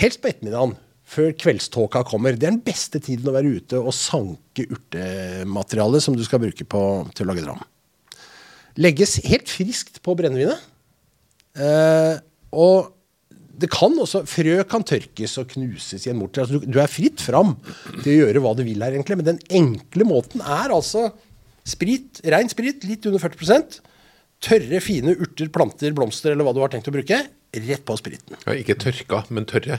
Helst 0.01 0.23
på 0.23 0.31
ettermiddagen, 0.31 0.79
før 1.13 1.35
kveldståka 1.43 2.07
kommer. 2.09 2.39
Det 2.39 2.47
er 2.47 2.55
den 2.55 2.65
beste 2.65 3.03
tiden 3.03 3.29
å 3.29 3.35
være 3.35 3.59
ute 3.59 3.83
og 3.83 3.93
sanke 3.97 4.69
urtemateriale 4.71 6.01
som 6.01 6.17
du 6.17 6.23
skal 6.25 6.41
bruke 6.47 6.65
på, 6.65 6.83
til 7.13 7.27
å 7.27 7.33
lage 7.33 7.45
dram. 7.45 7.61
Legges 8.81 9.19
helt 9.27 9.51
friskt 9.51 9.99
på 10.07 10.15
brennevinet. 10.17 10.63
Eh, 11.59 12.15
og 12.53 12.93
det 13.63 13.69
kan 13.71 13.95
også, 14.01 14.25
Frø 14.27 14.57
kan 14.69 14.85
tørkes 14.87 15.37
og 15.39 15.51
knuses 15.53 16.07
i 16.07 16.11
en 16.11 16.19
morter. 16.19 16.43
Altså, 16.43 16.59
du, 16.59 16.73
du 16.73 16.81
er 16.83 16.91
fritt 16.91 17.21
fram 17.23 17.55
til 18.03 18.09
å 18.11 18.17
gjøre 18.23 18.43
hva 18.43 18.55
du 18.59 18.65
vil 18.67 18.83
her, 18.83 18.97
egentlig. 18.97 19.19
Men 19.21 19.29
den 19.29 19.43
enkle 19.61 20.07
måten 20.09 20.43
er 20.43 20.73
altså 20.75 21.11
sprit, 21.69 22.23
rein 22.33 22.51
sprit, 22.51 22.83
litt 22.89 23.07
under 23.07 23.23
40% 23.23 23.83
Tørre, 24.43 24.81
fine 24.83 25.15
urter, 25.15 25.47
planter, 25.55 25.93
blomster 25.95 26.33
eller 26.33 26.43
hva 26.43 26.55
du 26.55 26.59
har 26.65 26.73
tenkt 26.73 26.89
å 26.91 26.95
bruke. 26.95 27.15
Rett 27.53 27.85
på 27.87 27.95
spriten. 28.01 28.35
Ja, 28.43 28.57
ikke 28.59 28.75
tørka, 28.81 29.21
men 29.31 29.47
tørre. 29.47 29.79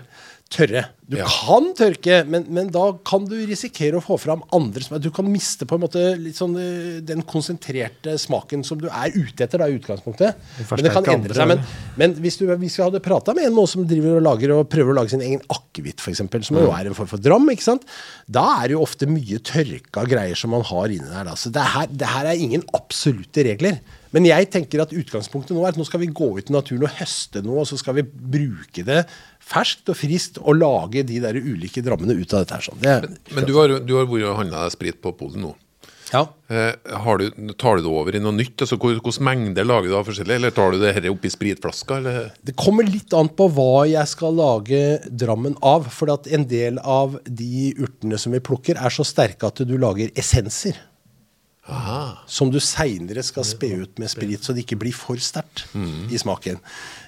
Tørre. 0.54 0.84
Du 1.10 1.18
Ja. 1.18 1.26
kan 1.28 1.66
tørke, 1.76 2.22
men, 2.30 2.46
men 2.54 2.70
da 2.72 2.86
kan 3.06 3.26
du 3.28 3.34
risikere 3.46 3.98
å 4.00 4.04
få 4.04 4.16
fram 4.22 4.44
andre 4.56 4.82
smaker. 4.86 5.04
Du 5.04 5.12
kan 5.14 5.28
miste 5.30 5.66
på 5.68 5.76
en 5.76 5.84
måte 5.84 6.04
sånn 6.38 6.54
eh, 6.62 7.00
den 7.06 7.24
konsentrerte 7.28 8.14
smaken 8.22 8.64
som 8.66 8.80
du 8.80 8.88
er 8.88 9.12
ute 9.14 9.44
etter 9.44 9.60
da, 9.62 9.68
i 9.68 9.76
utgangspunktet. 9.80 10.38
Men 10.72 10.86
det 10.86 10.94
kan 10.94 11.04
endre 11.04 11.18
endre 11.18 11.38
seg. 11.38 11.50
Men, 11.52 11.66
men 12.00 12.16
hvis, 12.24 12.38
du, 12.40 12.46
hvis 12.62 12.78
vi 12.80 12.86
hadde 12.86 13.02
prata 13.04 13.36
med 13.36 13.50
en 13.50 13.58
nå 13.58 13.66
som 13.70 13.86
driver 13.90 14.20
og 14.20 14.26
lager 14.30 14.56
og 14.56 14.70
prøver 14.72 14.94
å 14.94 14.98
lage 15.02 15.14
sin 15.16 15.26
egen 15.26 15.44
akevitt, 15.54 16.00
f.eks., 16.00 16.24
som 16.48 16.62
jo 16.62 16.70
er 16.72 16.90
en 16.90 16.98
form 16.98 17.12
for 17.12 17.22
dram, 17.22 17.50
ikke 17.54 17.68
sant? 17.68 17.84
da 18.30 18.46
er 18.62 18.70
det 18.72 18.78
jo 18.78 18.86
ofte 18.86 19.10
mye 19.10 19.42
tørka 19.44 20.06
greier 20.10 20.40
som 20.40 20.54
man 20.56 20.64
har 20.70 20.94
inni 20.94 21.10
der. 21.10 21.28
Da. 21.28 21.36
Så 21.40 21.52
det 21.54 21.66
her, 21.76 21.92
det 21.92 22.14
her 22.14 22.32
er 22.32 22.40
ingen 22.40 22.64
absolutte 22.78 23.44
regler. 23.46 23.82
Men 24.14 24.28
jeg 24.30 24.50
tenker 24.54 24.84
at 24.84 24.94
utgangspunktet 24.94 25.56
nå 25.58 25.64
er 25.66 25.74
at 25.74 25.78
nå 25.80 25.86
skal 25.88 26.04
vi 26.04 26.12
gå 26.14 26.28
ut 26.38 26.50
i 26.52 26.54
naturen 26.54 26.86
og 26.86 26.98
høste 27.00 27.42
noe, 27.42 27.64
og 27.64 27.70
så 27.70 27.80
skal 27.82 27.98
vi 27.98 28.04
bruke 28.06 28.86
det 28.86 29.00
ferskt 29.44 29.90
og 29.92 29.98
friskt 30.00 30.40
å 30.42 30.54
lage 30.56 31.04
de 31.08 31.20
der 31.24 31.36
ulike 31.40 31.84
drammene 31.86 32.16
ut 32.20 32.34
av 32.34 32.46
dette 32.46 32.56
her. 32.60 32.64
Sånn. 32.70 32.80
Det, 32.82 33.18
Men 33.36 33.46
du 33.50 33.54
har, 33.60 33.76
du 33.84 33.94
har 34.00 34.08
vært 34.10 34.30
og 34.32 34.40
handla 34.40 34.70
sprit 34.74 35.02
på 35.04 35.12
Polen 35.20 35.44
nå. 35.48 35.52
ja. 36.14 36.28
Eh, 36.54 36.76
har 37.04 37.18
du, 37.18 37.32
tar 37.58 37.80
du 37.80 37.82
det 37.88 37.90
over 37.90 38.14
i 38.16 38.20
noe 38.22 38.36
nytt? 38.38 38.56
Altså, 38.62 38.78
hvor- 38.78 38.94
Hvilken 39.02 39.24
mengde 39.26 39.64
lager 39.66 39.90
du 39.90 39.96
av 39.98 40.06
forskjellig? 40.06 40.36
Eller 40.36 40.52
tar 40.54 40.72
du 40.72 40.78
det 40.80 40.94
her 40.94 41.08
oppi 41.10 41.30
spritflaska? 41.34 41.98
Eller? 41.98 42.32
Det 42.46 42.54
kommer 42.56 42.86
litt 42.86 43.12
an 43.18 43.30
på 43.34 43.48
hva 43.50 43.88
jeg 43.90 44.08
skal 44.12 44.36
lage 44.38 44.82
drammen 45.10 45.56
av. 45.66 45.88
For 45.90 46.12
at 46.14 46.28
en 46.30 46.46
del 46.46 46.78
av 46.80 47.18
de 47.26 47.74
urtene 47.82 48.20
som 48.22 48.32
vi 48.36 48.40
plukker, 48.46 48.78
er 48.78 48.94
så 48.94 49.04
sterke 49.08 49.50
at 49.50 49.64
du 49.66 49.74
lager 49.82 50.12
essenser. 50.16 50.78
Som 52.28 52.52
du 52.52 52.60
seinere 52.60 53.24
skal 53.24 53.46
spe 53.48 53.70
ut 53.86 54.00
med 54.02 54.12
sprit, 54.12 54.44
så 54.44 54.52
det 54.56 54.66
ikke 54.66 54.82
blir 54.82 54.96
for 54.96 55.20
sterkt 55.24 55.64
i 56.12 56.20
smaken. 56.20 56.60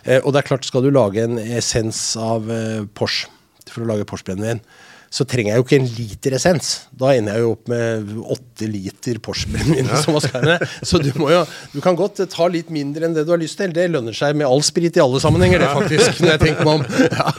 Eh, 0.05 0.21
og 0.21 0.31
det 0.31 0.41
er 0.41 0.47
klart, 0.47 0.67
skal 0.67 0.85
du 0.85 0.93
lage 0.95 1.25
en 1.25 1.37
essens 1.41 1.99
av 2.15 2.47
eh, 2.51 2.85
Porsche 2.95 3.27
for 3.67 3.83
å 3.83 3.89
lage 3.89 4.05
Porsche-brennevin, 4.07 4.61
så 5.15 5.23
trenger 5.23 5.53
jeg 5.53 5.61
jo 5.61 5.63
ikke 5.63 5.77
en 5.79 5.85
liter 5.95 6.33
essens. 6.35 6.69
Da 6.91 7.13
ender 7.15 7.37
jeg 7.37 7.45
jo 7.45 7.51
opp 7.53 7.69
med 7.71 8.09
åtte 8.35 8.67
liter 8.67 9.19
Porsche-brennevin. 9.23 9.87
med. 9.87 10.65
Så 10.83 10.99
du 10.99 11.07
må 11.15 11.29
jo 11.31 11.45
Du 11.71 11.79
kan 11.83 11.95
godt 11.95 12.19
eh, 12.19 12.27
ta 12.31 12.49
litt 12.51 12.67
mindre 12.73 13.07
enn 13.07 13.15
det 13.15 13.23
du 13.23 13.31
har 13.31 13.39
lyst 13.39 13.55
til. 13.61 13.71
Det 13.71 13.87
lønner 13.93 14.15
seg 14.15 14.35
med 14.35 14.49
all 14.49 14.63
sprit 14.65 14.99
i 14.99 15.03
alle 15.03 15.21
sammenhenger, 15.23 15.63
det 15.63 15.71
faktisk. 15.71 16.19
når 16.19 16.33
jeg 16.33 16.43
tenker 16.43 16.67
meg 16.67 16.73
om. 16.75 16.85
Ja. 17.15 17.31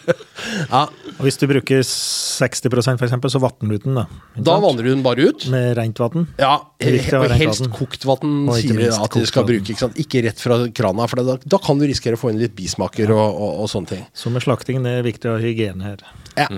ja. 0.72 0.82
Og 1.20 1.26
hvis 1.28 1.36
du 1.36 1.44
bruker 1.50 1.84
60% 1.84 2.96
for 2.96 3.04
eksempel, 3.04 3.32
så 3.32 3.44
vatner 3.44 3.76
du 3.76 3.84
den, 3.84 4.00
da. 4.00 4.06
Da 4.40 4.56
vanner 4.64 4.86
du 4.86 4.94
den 4.94 5.04
bare 5.04 5.28
ut. 5.28 5.44
Med 5.52 5.74
rent 5.76 6.00
vann. 6.00 6.24
Ja, 6.40 6.56
Det 6.80 7.04
og 7.20 7.36
helst 7.36 7.68
kokt 7.76 8.08
vann 8.08 8.46
sier 8.56 8.80
de 8.80 8.88
at 8.96 9.12
du 9.20 9.28
skal 9.28 9.44
bruke. 9.44 9.66
Ikke, 9.68 9.82
sant? 9.84 10.00
ikke 10.00 10.24
rett 10.24 10.40
fra 10.40 10.62
krana, 10.72 11.04
for 11.10 11.20
da, 11.20 11.36
da 11.44 11.60
kan 11.60 11.76
du 11.76 11.84
risikere 11.84 12.16
å 12.16 12.22
få 12.22 12.32
inn 12.32 12.40
litt 12.40 12.56
bismaker 12.56 13.12
og, 13.12 13.26
og, 13.28 13.58
og 13.66 13.74
sånne 13.76 13.92
ting. 13.92 14.06
Så 14.16 14.32
med 14.32 14.46
slakting 14.46 14.80
det 14.86 15.02
er 15.02 15.04
viktig 15.04 15.28
å 15.28 15.36
ha 15.36 15.42
hygiene 15.44 15.92
her. 15.92 16.06
Ja. 16.40 16.48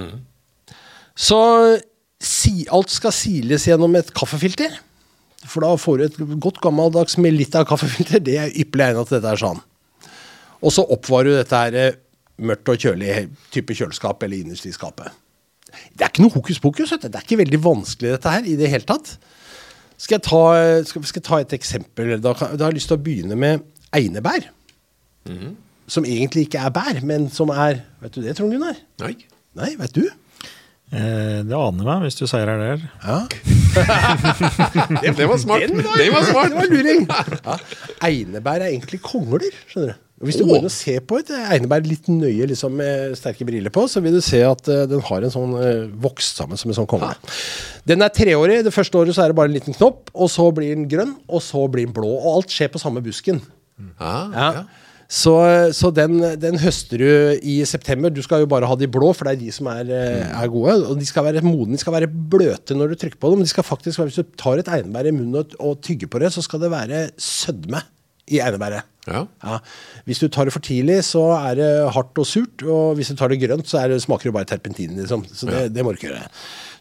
Så 1.18 1.38
si, 2.22 2.62
alt 2.72 2.90
skal 2.94 3.12
siles 3.14 3.66
gjennom 3.68 3.94
et 3.98 4.12
kaffefilter. 4.16 4.74
For 5.42 5.64
da 5.64 5.72
får 5.80 5.98
du 5.98 6.04
et 6.06 6.18
godt 6.40 6.60
gammeldags 6.62 7.16
Melita 7.18 7.64
kaffefilter. 7.66 8.22
Det 8.22 8.36
er 8.38 8.52
ypperlig 8.62 8.90
egnet 8.92 9.08
til 9.10 9.18
dette 9.18 9.32
er 9.34 9.40
sånn. 9.42 9.60
Og 10.62 10.70
så 10.70 10.84
oppvarer 10.94 11.32
du 11.32 11.34
dette 11.40 11.58
her 11.58 11.74
eh, 11.80 11.96
mørkt 12.46 12.70
og 12.70 12.78
kjølig 12.84 13.24
type 13.54 13.74
kjøleskap 13.74 14.22
eller 14.22 14.44
innerst 14.44 14.68
i 14.70 14.74
skapet. 14.74 15.10
Det 15.96 16.04
er 16.04 16.12
ikke 16.12 16.22
noe 16.22 16.34
hokus 16.36 16.60
pokus. 16.62 16.92
Det 16.94 17.10
er 17.10 17.24
ikke 17.24 17.40
veldig 17.42 17.58
vanskelig 17.64 18.12
dette 18.14 18.32
her 18.36 18.46
i 18.46 18.54
det 18.60 18.70
hele 18.70 18.86
tatt. 18.86 19.16
Skal 19.98 20.18
jeg 20.18 20.24
ta, 20.28 20.40
skal, 20.86 21.04
skal 21.10 21.20
jeg 21.22 21.26
ta 21.26 21.40
et 21.42 21.52
eksempel? 21.58 22.14
Da, 22.22 22.32
kan- 22.38 22.54
da 22.58 22.66
har 22.68 22.72
jeg 22.72 22.78
lyst 22.80 22.90
til 22.92 22.98
å 23.00 23.02
begynne 23.02 23.38
med 23.38 23.66
einebær. 23.94 24.46
Som 25.92 26.06
egentlig 26.08 26.46
ikke 26.46 26.62
er 26.62 26.72
bær, 26.74 26.98
men 27.06 27.26
som 27.34 27.50
er 27.54 27.82
Vet 28.02 28.14
du 28.14 28.22
det, 28.24 28.36
Trond 28.38 28.54
Gunnar? 28.54 28.78
Nei. 29.02 29.12
Nei, 29.58 29.72
vet 29.78 29.94
du? 29.98 30.04
Eh, 30.92 31.40
det 31.48 31.56
aner 31.56 31.86
meg 31.88 32.02
hvis 32.04 32.18
du 32.20 32.26
seirer 32.28 32.58
der. 32.60 32.82
Ja. 33.00 33.20
Det, 35.02 35.14
det 35.16 35.24
var 35.28 35.38
smart. 35.40 35.62
Den 35.64 35.80
var, 35.80 35.96
Det 35.96 36.08
var 36.12 36.26
smart. 36.28 36.50
Det 36.52 36.58
var 36.58 36.68
luring. 36.68 37.06
Ja. 37.46 37.54
Einebær 38.04 38.60
er 38.60 38.68
egentlig 38.72 39.00
kongler, 39.04 39.46
skjønner 39.70 39.94
du. 39.94 40.00
Hvis 40.22 40.36
du 40.38 40.44
går 40.46 40.60
inn 40.60 40.68
og 40.68 40.74
ser 40.74 41.00
på 41.08 41.16
et 41.18 41.32
einebær 41.34 41.82
litt 41.82 42.06
nøye 42.12 42.46
liksom 42.46 42.76
med 42.78 43.16
sterke 43.18 43.42
briller 43.48 43.72
på, 43.74 43.88
så 43.90 43.98
vil 44.04 44.14
du 44.14 44.20
se 44.22 44.38
at 44.46 44.68
uh, 44.70 44.84
den 44.86 45.00
har 45.08 45.24
en 45.26 45.32
sånn 45.34 45.56
uh, 45.56 45.88
vokst 46.04 46.38
sammen 46.38 46.60
som 46.60 46.70
en 46.70 46.76
sånn 46.78 46.86
kongle. 46.90 47.16
Den 47.88 48.04
er 48.06 48.12
treårig. 48.14 48.60
Det 48.62 48.74
første 48.74 49.00
året 49.00 49.16
så 49.16 49.24
er 49.24 49.32
det 49.32 49.38
bare 49.40 49.50
en 49.50 49.56
liten 49.56 49.74
knopp, 49.74 50.12
og 50.14 50.30
så 50.30 50.46
blir 50.54 50.76
den 50.76 50.86
grønn, 50.92 51.16
og 51.26 51.42
så 51.42 51.64
blir 51.72 51.88
den 51.88 51.96
blå. 51.96 52.12
Og 52.20 52.36
alt 52.36 52.54
skjer 52.54 52.70
på 52.70 52.82
samme 52.84 53.02
busken. 53.02 53.42
Ja, 53.98 54.14
Ja. 54.36 54.46
ja. 54.60 54.64
Så, 55.12 55.34
så 55.76 55.90
den, 55.92 56.22
den 56.40 56.56
høster 56.62 57.02
du 57.02 57.08
i 57.44 57.58
september. 57.68 58.08
Du 58.08 58.22
skal 58.24 58.46
jo 58.46 58.48
bare 58.48 58.68
ha 58.68 58.76
de 58.80 58.88
blå, 58.88 59.10
for 59.12 59.28
det 59.28 59.34
er 59.34 59.42
de 59.42 59.52
som 59.52 59.68
er, 59.68 59.90
eh, 59.92 60.22
er 60.24 60.52
gode. 60.52 60.78
Og 60.88 60.96
de 60.96 61.08
skal 61.08 61.26
være 61.26 61.44
modne, 61.44 61.76
de 61.76 61.82
skal 61.82 61.92
være 61.98 62.08
bløte 62.08 62.76
når 62.78 62.94
du 62.94 63.00
trykker 63.02 63.20
på 63.20 63.34
dem. 63.34 63.42
De 63.44 63.52
skal 63.52 63.66
faktisk 63.66 64.00
hvis 64.00 64.16
du 64.16 64.24
tar 64.40 64.62
et 64.62 64.70
einbær 64.72 65.10
i 65.10 65.12
munnen 65.12 65.42
og, 65.42 65.52
og 65.60 65.82
tygger 65.84 66.08
på 66.08 66.22
det, 66.22 66.32
så 66.32 66.44
skal 66.44 66.64
det 66.64 66.72
være 66.72 67.10
sødme 67.20 67.82
i 68.32 68.40
einebæret. 68.44 68.88
Ja. 69.06 69.24
Ja. 69.42 69.58
Hvis 70.06 70.20
du 70.22 70.28
tar 70.30 70.46
det 70.46 70.54
for 70.54 70.62
tidlig, 70.62 71.00
så 71.06 71.24
er 71.34 71.56
det 71.58 71.70
hardt 71.94 72.18
og 72.22 72.26
surt. 72.28 72.62
Og 72.62 72.98
hvis 72.98 73.10
du 73.10 73.16
tar 73.18 73.32
det 73.32 73.40
grønt, 73.42 73.66
så 73.68 73.82
det, 73.90 74.02
smaker 74.04 74.30
det 74.30 74.36
bare 74.36 74.48
terpentin. 74.48 74.94
Liksom. 75.00 75.24
Så 75.26 75.48
det, 75.50 75.64
det 75.74 75.84
må 75.84 75.92
du 75.92 75.98
ikke 75.98 76.12
gjøre. 76.12 76.28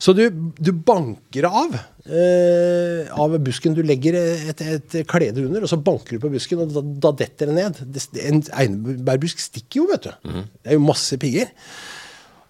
Så 0.01 0.13
du, 0.17 0.23
du 0.57 0.71
banker 0.73 1.45
av 1.49 1.75
eh, 1.77 3.09
av 3.13 3.37
busken. 3.45 3.75
Du 3.77 3.81
legger 3.85 4.17
et, 4.17 4.61
et 4.61 4.99
klede 5.09 5.45
under, 5.45 5.65
og 5.65 5.71
så 5.71 5.81
banker 5.81 6.17
du 6.17 6.23
på 6.23 6.33
busken, 6.33 6.63
og 6.63 6.75
da, 6.75 6.85
da 7.07 7.13
detter 7.23 7.49
det 7.51 7.57
ned. 7.57 7.81
Det, 7.93 8.05
en 8.25 8.43
einebærbusk 8.49 9.41
stikker 9.41 9.83
jo, 9.83 9.89
vet 9.93 10.09
du. 10.09 10.13
Det 10.61 10.73
er 10.73 10.79
jo 10.79 10.85
masse 10.85 11.17
pigger. 11.21 11.49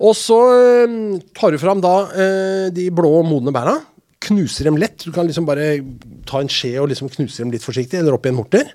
Og 0.01 0.15
så 0.17 0.39
eh, 0.57 0.99
tar 1.37 1.53
du 1.53 1.61
fram 1.61 1.83
da 1.83 1.95
eh, 2.11 2.67
de 2.73 2.89
blå 2.95 3.21
modne 3.27 3.53
bæra. 3.55 3.77
Knuser 4.21 4.67
dem 4.69 4.77
lett. 4.77 5.01
Du 5.05 5.11
kan 5.15 5.25
liksom 5.27 5.47
bare 5.47 5.79
ta 6.29 6.41
en 6.43 6.51
skje 6.51 6.75
og 6.81 6.91
liksom 6.91 7.09
knuse 7.09 7.41
dem 7.41 7.53
litt 7.53 7.65
forsiktig, 7.65 7.99
eller 7.99 8.17
opp 8.17 8.27
i 8.27 8.31
en 8.31 8.37
morter. 8.37 8.69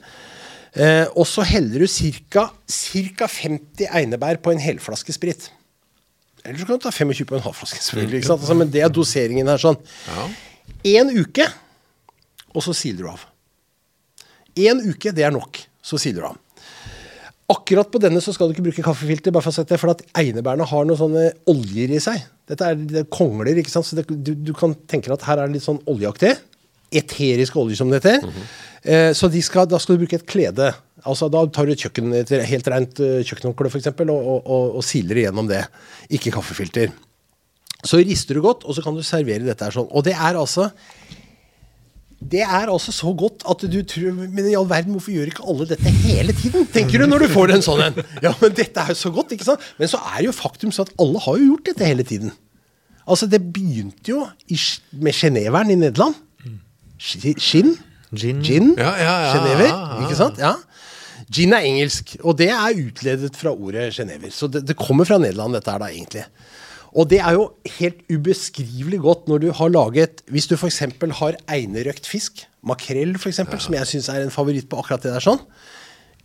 Eh, 0.77 1.07
og 1.17 1.25
så 1.29 1.45
heller 1.47 1.85
du 1.85 1.89
ca. 1.89 2.49
50 2.67 3.87
einebær 3.87 4.41
på 4.43 4.53
en 4.53 4.61
helflaske 4.61 5.15
sprit. 5.15 5.51
Eller 6.45 6.61
så 6.61 6.67
kan 6.69 6.79
du 6.79 6.85
ta 6.85 6.93
25 6.95 7.27
på 7.27 7.39
en 7.39 7.43
halvflaske. 7.47 7.81
selvfølgelig, 7.83 8.21
ikke 8.21 8.31
sant? 8.31 8.43
Altså, 8.45 8.55
men 8.59 8.71
det 8.71 8.83
er 8.85 8.93
doseringen 8.93 9.49
her. 9.51 9.59
sånn. 9.63 9.79
Ja. 10.07 10.27
En 10.99 11.11
uke, 11.17 11.47
og 12.55 12.63
så 12.63 12.75
siler 12.77 13.07
du 13.07 13.11
av. 13.11 13.25
En 14.57 14.83
uke, 14.87 15.13
det 15.13 15.25
er 15.27 15.35
nok. 15.35 15.63
Så 15.83 15.99
siler 16.03 16.23
du 16.23 16.29
av. 16.31 16.39
Akkurat 17.53 17.91
på 17.93 18.01
denne 18.03 18.19
så 18.23 18.33
skal 18.35 18.49
du 18.49 18.57
ikke 18.57 18.65
bruke 18.67 18.83
kaffefilter, 18.83 19.31
bare 19.35 19.45
for 19.45 19.55
å 19.55 19.57
sette 19.57 19.77
det, 19.77 19.79
for 19.79 19.93
at 19.93 20.03
einebærene 20.19 20.67
har 20.67 20.87
noen 20.89 20.99
sånne 20.99 21.27
oljer 21.53 21.93
i 21.95 22.01
seg. 22.03 22.25
Dette 22.51 22.67
er, 22.67 22.79
det 22.79 23.05
er 23.05 23.09
kongler, 23.13 23.61
ikke 23.63 23.71
sant? 23.71 23.87
så 23.87 23.99
det, 23.99 24.07
du, 24.11 24.33
du 24.35 24.51
kan 24.57 24.75
tenke 24.91 25.07
deg 25.07 25.15
at 25.21 25.27
her 25.29 25.43
er 25.43 25.51
det 25.51 25.59
litt 25.59 25.67
sånn 25.67 25.79
oljeaktig. 25.91 26.33
Eterisk 26.97 27.59
olje, 27.63 27.79
som 27.79 27.93
det 27.93 28.01
heter. 28.01 28.27
eh, 28.83 29.13
så 29.15 29.31
skal, 29.31 29.69
da 29.71 29.79
skal 29.83 29.95
du 29.95 30.03
bruke 30.03 30.19
et 30.19 30.27
klede. 30.27 30.73
Altså 31.07 31.29
Da 31.31 31.45
tar 31.55 31.69
du 31.69 31.75
et 31.75 31.87
kjøkken, 31.87 32.11
et 32.19 32.33
helt 32.51 32.71
rent 32.73 33.03
uh, 33.03 33.21
kjøkkenhåndkle 33.23 33.71
og, 33.71 34.11
og, 34.11 34.39
og, 34.43 34.79
og 34.81 34.87
siler 34.87 35.23
igjennom 35.23 35.47
det. 35.51 35.63
Ikke 36.19 36.35
kaffefilter. 36.35 36.91
Så 37.87 38.01
rister 38.03 38.35
du 38.35 38.43
godt, 38.43 38.67
og 38.67 38.75
så 38.75 38.83
kan 38.83 38.97
du 38.97 39.07
servere 39.07 39.47
dette 39.47 39.67
her 39.67 39.75
sånn. 39.75 39.87
Og 39.95 40.03
det 40.07 40.17
er 40.17 40.35
altså 40.35 40.73
det 42.33 42.43
er 42.43 42.71
altså 42.73 42.93
så 42.95 43.13
godt 43.17 43.45
at 43.49 43.63
du 43.71 43.79
tror 43.87 44.17
Men 44.17 44.49
i 44.51 44.55
all 44.59 44.69
verden, 44.71 44.95
hvorfor 44.97 45.15
gjør 45.15 45.31
ikke 45.31 45.47
alle 45.47 45.67
dette 45.73 45.93
hele 46.05 46.35
tiden? 46.37 46.67
Tenker 46.75 47.03
du 47.03 47.07
når 47.11 47.27
du 47.27 47.29
får 47.33 47.55
en 47.55 47.65
sånn 47.65 47.83
en. 47.89 48.01
Ja, 48.25 48.33
men 48.41 48.55
dette 48.57 48.83
er 48.83 48.95
jo 48.95 48.99
så 48.99 49.13
godt, 49.15 49.35
ikke 49.37 49.47
sant? 49.49 49.65
Men 49.81 49.91
så 49.93 50.01
er 50.13 50.21
det 50.21 50.29
jo 50.31 50.37
faktum 50.37 50.75
så 50.75 50.87
at 50.87 50.95
alle 51.03 51.23
har 51.23 51.39
jo 51.41 51.51
gjort 51.53 51.71
dette 51.71 51.89
hele 51.89 52.07
tiden. 52.07 52.33
Altså, 53.07 53.29
det 53.31 53.41
begynte 53.55 54.11
jo 54.11 54.25
i, 54.51 54.59
med 54.99 55.15
geneveren 55.15 55.71
i 55.71 55.79
Nederland. 55.79 56.17
Skinn. 56.99 57.77
Gin. 58.17 58.43
Gin. 58.43 58.73
Ja, 58.79 58.93
ja, 58.97 59.15
ja, 59.27 59.33
Genever, 59.35 59.69
ja, 59.69 59.79
ja. 59.79 60.03
ikke 60.07 60.19
sant? 60.19 60.39
Ja. 60.41 60.55
Gin 61.33 61.55
er 61.57 61.67
engelsk, 61.67 62.15
og 62.23 62.37
det 62.39 62.49
er 62.55 62.81
utledet 62.81 63.37
fra 63.37 63.53
ordet 63.53 63.91
genever. 63.97 64.31
Så 64.33 64.49
det, 64.51 64.63
det 64.69 64.77
kommer 64.79 65.09
fra 65.09 65.19
Nederland, 65.19 65.57
dette 65.59 65.73
her 65.75 65.83
da, 65.83 65.91
egentlig. 65.91 66.25
Og 66.97 67.11
det 67.11 67.19
er 67.21 67.37
jo 67.37 67.51
helt 67.77 67.99
ubeskrivelig 68.09 69.03
godt 69.05 69.27
når 69.29 69.43
du 69.43 69.51
har 69.53 69.73
laget 69.73 70.23
Hvis 70.33 70.49
du 70.49 70.57
f.eks. 70.57 70.81
har 71.21 71.37
einerøkt 71.53 72.09
fisk, 72.09 72.47
makrell 72.65 73.15
f.eks., 73.19 73.35
eksempel, 73.35 73.61
som 73.61 73.77
jeg 73.77 73.91
syns 73.91 74.09
er 74.13 74.25
en 74.25 74.33
favoritt 74.33 74.69
på 74.71 74.81
akkurat 74.81 75.05
det 75.05 75.13
der 75.13 75.25
sånn. 75.25 75.43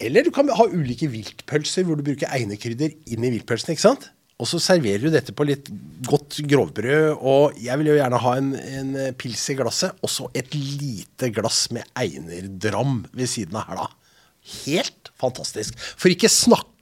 Eller 0.01 0.25
du 0.25 0.31
kan 0.33 0.49
ha 0.49 0.65
ulike 0.71 1.11
viltpølser 1.11 1.85
hvor 1.85 1.99
du 1.99 2.05
bruker 2.07 2.31
einekrydder 2.33 2.95
inn 3.13 3.27
i 3.27 3.33
viltpølsene. 3.35 3.75
ikke 3.75 3.89
sant? 3.89 4.09
Og 4.41 4.47
så 4.49 4.57
serverer 4.63 5.03
du 5.03 5.11
dette 5.13 5.35
på 5.37 5.45
litt 5.45 5.67
godt 6.07 6.39
grovbrød, 6.49 7.19
og 7.19 7.59
jeg 7.61 7.77
vil 7.77 7.91
jo 7.91 7.97
gjerne 7.99 8.21
ha 8.23 8.31
en, 8.39 8.47
en 8.57 8.95
pils 9.21 9.43
i 9.53 9.55
glasset, 9.59 9.99
og 10.01 10.09
så 10.09 10.25
et 10.33 10.55
lite 10.57 11.29
glass 11.35 11.67
med 11.75 11.85
einerdram 11.93 13.03
ved 13.13 13.29
siden 13.29 13.59
av 13.59 13.67
her, 13.69 13.83
da. 13.83 14.15
Helt 14.63 15.11
fantastisk. 15.21 15.77
For 15.77 16.09
ikke 16.09 16.31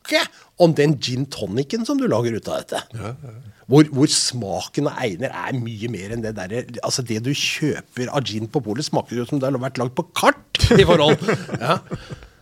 snakke 0.09 0.25
om 0.59 0.73
den 0.75 0.97
gin 0.99 1.25
tonicen 1.25 1.85
som 1.85 1.99
du 1.99 2.07
lager 2.07 2.35
ut 2.35 2.47
av 2.49 2.63
dette. 2.63 2.81
Hvor, 3.69 3.85
hvor 3.93 4.09
smaken 4.09 4.89
av 4.89 4.97
einer 5.05 5.29
er 5.29 5.59
mye 5.59 5.91
mer 5.93 6.15
enn 6.15 6.23
det 6.23 6.33
derre 6.37 6.63
Altså, 6.81 7.03
det 7.05 7.21
du 7.21 7.29
kjøper 7.35 8.09
av 8.09 8.25
gin 8.25 8.49
på 8.49 8.63
polet, 8.65 8.85
smaker 8.87 9.19
jo 9.19 9.27
som 9.29 9.39
det 9.39 9.51
har 9.51 9.61
vært 9.61 9.77
lagd 9.77 9.93
på 9.97 10.09
kart 10.17 10.65
i 10.77 10.85
forhold. 10.85 11.21
Ja. 11.59 11.77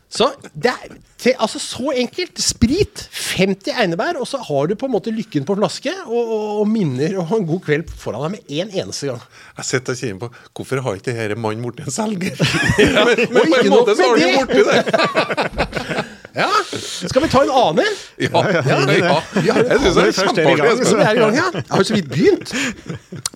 Så 0.07 0.29
det 0.55 0.71
er 0.71 0.93
til, 1.19 1.33
altså 1.35 1.59
så 1.59 1.91
enkelt. 1.99 2.39
Sprit, 2.39 3.01
50 3.11 3.75
einebær, 3.75 4.15
og 4.21 4.27
så 4.29 4.39
har 4.39 4.69
du 4.69 4.75
på 4.79 4.87
en 4.87 4.93
måte 4.93 5.11
lykken 5.11 5.43
på 5.43 5.57
flaske 5.59 5.91
og, 6.05 6.15
og, 6.15 6.45
og 6.61 6.69
minner 6.71 7.17
og 7.19 7.33
en 7.35 7.47
god 7.49 7.65
kveld 7.65 7.91
foran 7.91 8.23
deg 8.23 8.37
med 8.37 8.55
en 8.61 8.71
eneste 8.85 9.11
gang. 9.11 9.19
Jeg 9.59 9.67
sitter 9.67 9.97
og 9.97 9.99
kjenner 9.99 10.21
på 10.23 10.31
Hvorfor 10.55 10.85
har 10.85 11.01
ikke 11.01 11.11
denne 11.17 11.41
mannen 11.43 11.67
blitt 11.67 11.83
en 11.83 11.91
selger? 11.91 12.39
Og 12.39 13.25
Men 13.35 13.51
på 13.51 13.63
en 13.65 13.73
måte 13.75 13.97
så 13.99 14.07
har 14.07 14.23
han 14.23 14.31
jo 14.31 14.45
borti 14.47 14.63
det. 14.71 16.05
Ja, 16.37 16.47
Skal 16.69 17.23
vi 17.23 17.29
ta 17.33 17.43
en 17.43 17.49
annen 17.49 17.85
en? 17.87 17.95
Ja, 18.27 18.41
ja, 18.53 18.81
ja. 18.93 19.13
Jeg 19.33 19.79
syns 19.81 19.95
det 19.95 20.03
er 20.03 20.17
Først 20.17 20.41
er 20.41 20.45
vi 20.45 20.57
kjempeartig. 20.59 20.99
Er 21.01 21.15
i 21.15 21.23
gang, 21.23 21.37
ja. 21.39 21.47
Jeg 21.55 21.71
har 21.71 21.87
så 21.87 21.97
vidt 21.97 22.11
begynt. 22.11 22.53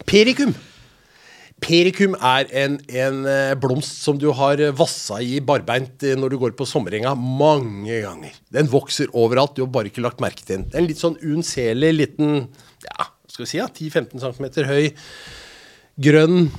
Perikum. 0.09 0.53
Perikum 1.61 2.15
er 2.17 2.49
en, 2.57 2.79
en 2.89 3.19
eh, 3.29 3.51
blomst 3.61 4.01
som 4.05 4.17
du 4.21 4.31
har 4.37 4.61
eh, 4.61 4.73
vassa 4.73 5.19
i 5.21 5.35
barbeint 5.45 6.05
eh, 6.05 6.15
når 6.17 6.33
du 6.33 6.39
går 6.41 6.55
på 6.57 6.65
sommerenga 6.69 7.13
mange 7.17 7.99
ganger. 8.05 8.37
Den 8.53 8.69
vokser 8.69 9.09
overalt, 9.13 9.53
du 9.57 9.65
har 9.65 9.73
bare 9.73 9.91
ikke 9.91 10.05
lagt 10.05 10.21
merke 10.23 10.41
til 10.41 10.55
den. 10.59 10.65
Det 10.69 10.77
er 10.77 10.83
en 10.83 10.89
litt 10.89 11.01
sånn 11.01 11.19
unnselig 11.21 11.93
liten 11.93 12.33
ja, 12.87 13.11
skal 13.29 13.45
vi 13.45 13.51
si, 13.51 13.61
ja, 13.61 13.69
10-15 13.69 14.25
cm 14.25 14.69
høy, 14.69 14.91
grønn 16.01 16.49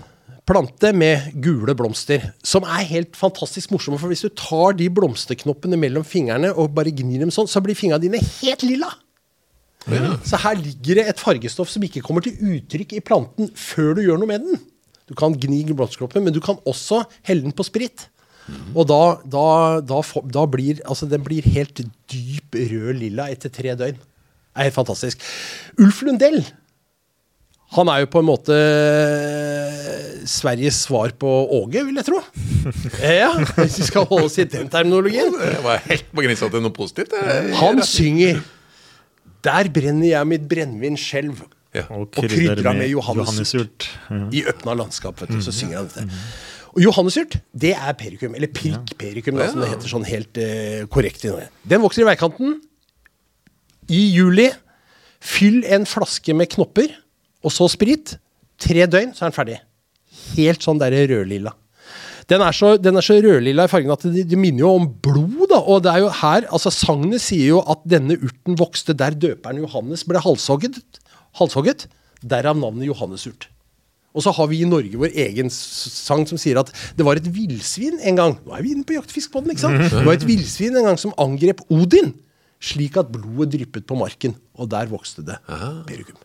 plante 0.48 0.90
med 0.96 1.31
gule 1.42 1.74
blomster. 1.78 2.31
Som 2.44 2.66
er 2.66 2.88
helt 2.90 3.16
fantastisk 3.18 3.72
morsomme, 3.74 4.00
for 4.00 4.12
hvis 4.12 4.24
du 4.26 4.33
tar 4.35 4.76
de 4.78 4.88
blomsterknoppene 4.92 5.78
mellom 5.81 6.07
fingrene 6.07 6.52
og 6.52 6.74
bare 6.76 6.94
gnir 6.94 7.22
dem 7.22 7.33
sånn, 7.35 7.50
så 7.50 7.62
blir 7.64 7.78
fingrene 7.78 8.02
dine 8.02 8.22
helt 8.42 8.66
lilla. 8.66 8.90
Så 10.22 10.38
her 10.44 10.59
ligger 10.59 11.00
det 11.00 11.09
et 11.11 11.22
fargestoff 11.22 11.70
som 11.72 11.83
ikke 11.83 12.05
kommer 12.07 12.22
til 12.22 12.38
uttrykk 12.38 12.94
i 12.98 13.02
planten 13.02 13.50
før 13.59 13.96
du 13.98 14.05
gjør 14.05 14.20
noe 14.22 14.31
med 14.31 14.46
den. 14.46 14.61
Du 15.11 15.16
kan 15.18 15.35
gni 15.35 15.64
blomsterknoppen, 15.72 16.24
men 16.24 16.35
du 16.35 16.40
kan 16.44 16.61
også 16.68 17.02
helle 17.26 17.44
den 17.46 17.55
på 17.57 17.66
sprit. 17.66 18.07
Og 18.74 18.87
da, 18.90 19.18
da, 19.31 19.46
da, 19.87 20.00
da 20.35 20.46
blir 20.50 20.81
altså 20.88 21.07
den 21.11 21.22
blir 21.22 21.46
helt 21.55 21.83
dyp 22.11 22.57
rød-lilla 22.59 23.28
etter 23.31 23.52
tre 23.55 23.74
døgn. 23.78 23.98
Det 23.98 24.61
er 24.61 24.68
helt 24.68 24.76
fantastisk. 24.76 25.22
Ulf 25.81 26.02
Lundell 26.05 26.42
han 27.72 27.88
er 27.88 28.02
jo 28.02 28.08
på 28.12 28.20
en 28.20 28.26
måte 28.28 28.56
Sveriges 30.28 30.82
svar 30.87 31.14
på 31.18 31.30
Åge, 31.58 31.82
vil 31.87 31.98
jeg 31.98 32.06
tro. 32.08 32.20
Ja, 33.02 33.32
Hvis 33.56 33.80
vi 33.80 33.87
skal 33.88 34.04
holde 34.06 34.28
oss 34.28 34.38
i 34.38 34.44
den 34.46 34.68
terminologien. 34.70 35.32
Det 35.35 35.62
var 35.64 35.80
helt 35.88 36.12
på 36.14 36.22
grensa 36.24 36.48
til 36.52 36.62
noe 36.62 36.74
positivt. 36.76 37.14
Han 37.58 37.82
synger 37.87 38.42
'Der 39.42 39.68
brenner 39.74 40.06
jeg 40.06 40.26
mitt 40.30 40.44
brennevin 40.48 40.94
skjelv'. 40.94 41.42
Ja. 41.74 41.82
Og 41.90 42.12
Og 42.14 42.28
krydra 42.28 42.72
med 42.76 42.88
johannesurt. 42.92 43.88
johannesurt. 44.12 44.35
I 44.35 44.44
øpna 44.46 44.74
landskap, 44.78 45.18
vet 45.20 45.32
du. 45.32 45.40
Så 45.42 45.50
synger 45.52 45.80
han 45.80 45.88
dette. 45.88 46.04
Og 46.76 46.80
johannesurt, 46.85 47.40
det 47.58 47.72
er 47.74 47.92
perikum. 47.98 48.35
Eller 48.37 48.46
prikkperikum, 48.52 49.37
da, 49.37 49.50
som 49.50 49.61
det 49.61 49.68
heter 49.72 49.88
sånn 49.90 50.04
helt 50.06 50.38
eh, 50.38 50.85
korrekt 50.87 51.24
i 51.24 51.32
Norge. 51.32 51.48
Den 51.68 51.82
vokser 51.82 52.04
i 52.04 52.08
veikanten. 52.12 52.61
I 53.90 54.02
juli. 54.14 54.50
Fyll 55.20 55.64
en 55.66 55.85
flaske 55.87 56.35
med 56.35 56.48
knopper, 56.54 56.88
og 57.42 57.55
så 57.55 57.68
sprit. 57.70 58.16
Tre 58.62 58.87
døgn, 58.87 59.12
så 59.16 59.24
er 59.24 59.33
den 59.33 59.37
ferdig. 59.37 59.59
Helt 60.37 60.62
sånn 60.62 60.81
der 60.81 60.94
rødlilla. 61.11 61.55
Den 62.31 62.42
er, 62.44 62.55
så, 62.55 62.76
den 62.78 62.96
er 62.96 63.05
så 63.05 63.16
rødlilla 63.18 63.66
i 63.66 63.70
fargen 63.70 63.90
at 63.92 64.05
det, 64.07 64.22
det 64.31 64.38
minner 64.38 64.62
jo 64.62 64.74
om 64.78 64.87
blod. 65.05 65.48
da, 65.50 65.59
og 65.59 65.83
det 65.85 65.90
er 65.92 66.05
jo 66.05 66.12
her, 66.20 66.46
altså 66.55 66.70
Sagnet 66.72 67.22
sier 67.24 67.57
jo 67.57 67.62
at 67.74 67.83
denne 67.88 68.14
urten 68.14 68.59
vokste 68.61 68.94
der 68.96 69.16
døperen 69.18 69.59
Johannes 69.64 70.07
ble 70.07 70.22
halshogget. 70.22 70.78
halshogget 71.40 71.88
derav 72.22 72.57
navnet 72.59 72.87
Johannesurt. 72.87 73.48
Og 74.12 74.22
så 74.24 74.33
har 74.37 74.48
vi 74.50 74.61
i 74.61 74.68
Norge 74.68 74.98
vår 75.00 75.14
egen 75.24 75.48
sang 75.52 76.26
som 76.28 76.38
sier 76.40 76.61
at 76.61 76.68
det 76.96 77.05
var 77.07 77.18
et 77.18 77.28
villsvin 77.33 77.96
en 78.05 78.18
gang 78.18 78.35
Nå 78.44 78.52
er 78.52 78.64
vi 78.64 78.74
inne 78.76 78.85
på 78.85 78.98
jaktfiskpodden, 78.98 79.55
ikke 79.55 79.64
sant? 79.64 79.87
Det 79.88 80.05
var 80.05 80.18
et 80.18 80.26
villsvin 80.28 80.76
en 80.76 80.90
gang 80.90 81.00
som 81.00 81.14
angrep 81.20 81.64
Odin, 81.72 82.12
slik 82.62 82.98
at 83.00 83.09
blodet 83.12 83.55
dryppet 83.57 83.88
på 83.88 83.96
marken. 83.98 84.37
Og 84.61 84.68
der 84.70 84.92
vokste 84.92 85.24
det 85.26 85.40
perikum. 85.88 86.20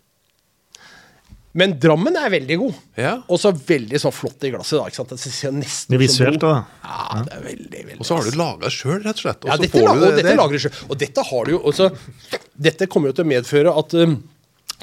Men 1.57 1.73
Drammen 1.81 2.15
er 2.21 2.29
veldig 2.33 2.57
god. 2.61 2.77
Ja. 3.01 3.15
Og 3.33 3.39
så 3.41 3.49
veldig 3.55 3.97
sånn 4.03 4.13
flott 4.13 4.45
i 4.45 4.51
glasset. 4.53 4.77
da, 4.77 4.85
ikke 4.91 4.99
sant? 5.01 5.13
Det 5.15 5.33
ser 5.33 5.55
nesten 5.57 5.93
Det 5.95 5.97
er 5.97 6.05
som 6.05 6.05
visuelt, 6.05 6.39
da. 6.43 6.53
Ja, 6.85 7.21
det 7.25 7.33
er 7.39 7.43
veldig, 7.49 7.83
veldig 7.91 7.99
Og 7.99 8.05
så 8.11 8.19
har 8.19 8.29
du 8.29 8.37
laga 8.37 8.71
sjøl, 8.73 8.99
rett 9.01 9.17
og 9.17 9.25
slett. 9.25 9.43
Og 9.47 9.51
ja, 9.51 9.57
dette, 9.65 9.73
får 9.79 9.85
la- 9.87 9.93
du 9.97 10.05
og 10.05 10.07
det 10.07 10.23
dette 10.23 10.37
lager 10.37 10.57
du 10.61 10.65
selv. 10.67 10.81
Og 10.87 10.97
dette 11.01 11.27
har 11.31 11.45
du 11.49 11.55
jo 11.57 11.61
også 11.73 11.91
Dette 12.69 12.87
kommer 12.89 13.09
jo 13.11 13.17
til 13.19 13.25
å 13.25 13.31
medføre 13.33 13.73
at 13.81 13.93
um, 14.01 14.15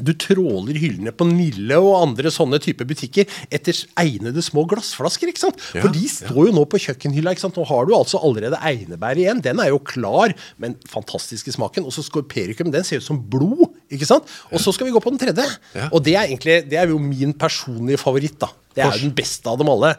du 0.03 0.11
tråler 0.19 0.75
hyllene 0.83 1.13
på 1.15 1.27
Nille 1.29 1.77
og 1.79 1.93
andre 2.01 2.31
sånne 2.35 2.59
type 2.63 2.83
butikker 2.87 3.29
etter 3.55 3.77
egnede 4.03 4.43
små 4.43 4.65
glassflasker. 4.71 5.31
ikke 5.31 5.43
sant? 5.45 5.61
Ja, 5.77 5.85
For 5.85 5.95
de 5.95 6.03
står 6.11 6.49
jo 6.49 6.55
nå 6.57 6.65
på 6.67 6.81
kjøkkenhylla. 6.83 7.31
ikke 7.35 7.45
sant? 7.45 7.59
Nå 7.61 7.67
har 7.71 7.87
du 7.87 7.95
altså 7.95 8.19
allerede 8.19 8.59
einebær 8.59 9.15
igjen. 9.23 9.43
Den 9.45 9.63
er 9.63 9.71
jo 9.71 9.79
klar, 9.79 10.35
men 10.59 10.75
fantastisk 10.91 11.47
i 11.47 11.55
smaken. 11.55 11.87
Og 11.87 11.95
så 11.95 12.03
skorperikum. 12.03 12.73
den 12.75 12.83
ser 12.87 12.99
ut 12.99 13.07
som 13.07 13.23
blod. 13.23 13.71
Ikke 13.97 14.11
sant? 14.11 14.31
Og 14.51 14.63
så 14.63 14.75
skal 14.75 14.89
vi 14.89 14.95
gå 14.95 15.03
på 15.03 15.13
den 15.15 15.23
tredje. 15.23 15.47
Og 15.91 16.03
det 16.05 16.15
er 16.19 16.29
egentlig, 16.29 16.61
det 16.71 16.79
er 16.81 16.93
jo 16.93 17.01
min 17.03 17.35
personlige 17.39 18.01
favoritt. 18.03 18.39
da. 18.43 18.53
Det 18.75 18.85
er 18.85 18.95
jo 18.97 19.09
den 19.09 19.17
beste 19.17 19.51
av 19.51 19.61
dem 19.61 19.71
alle. 19.71 19.95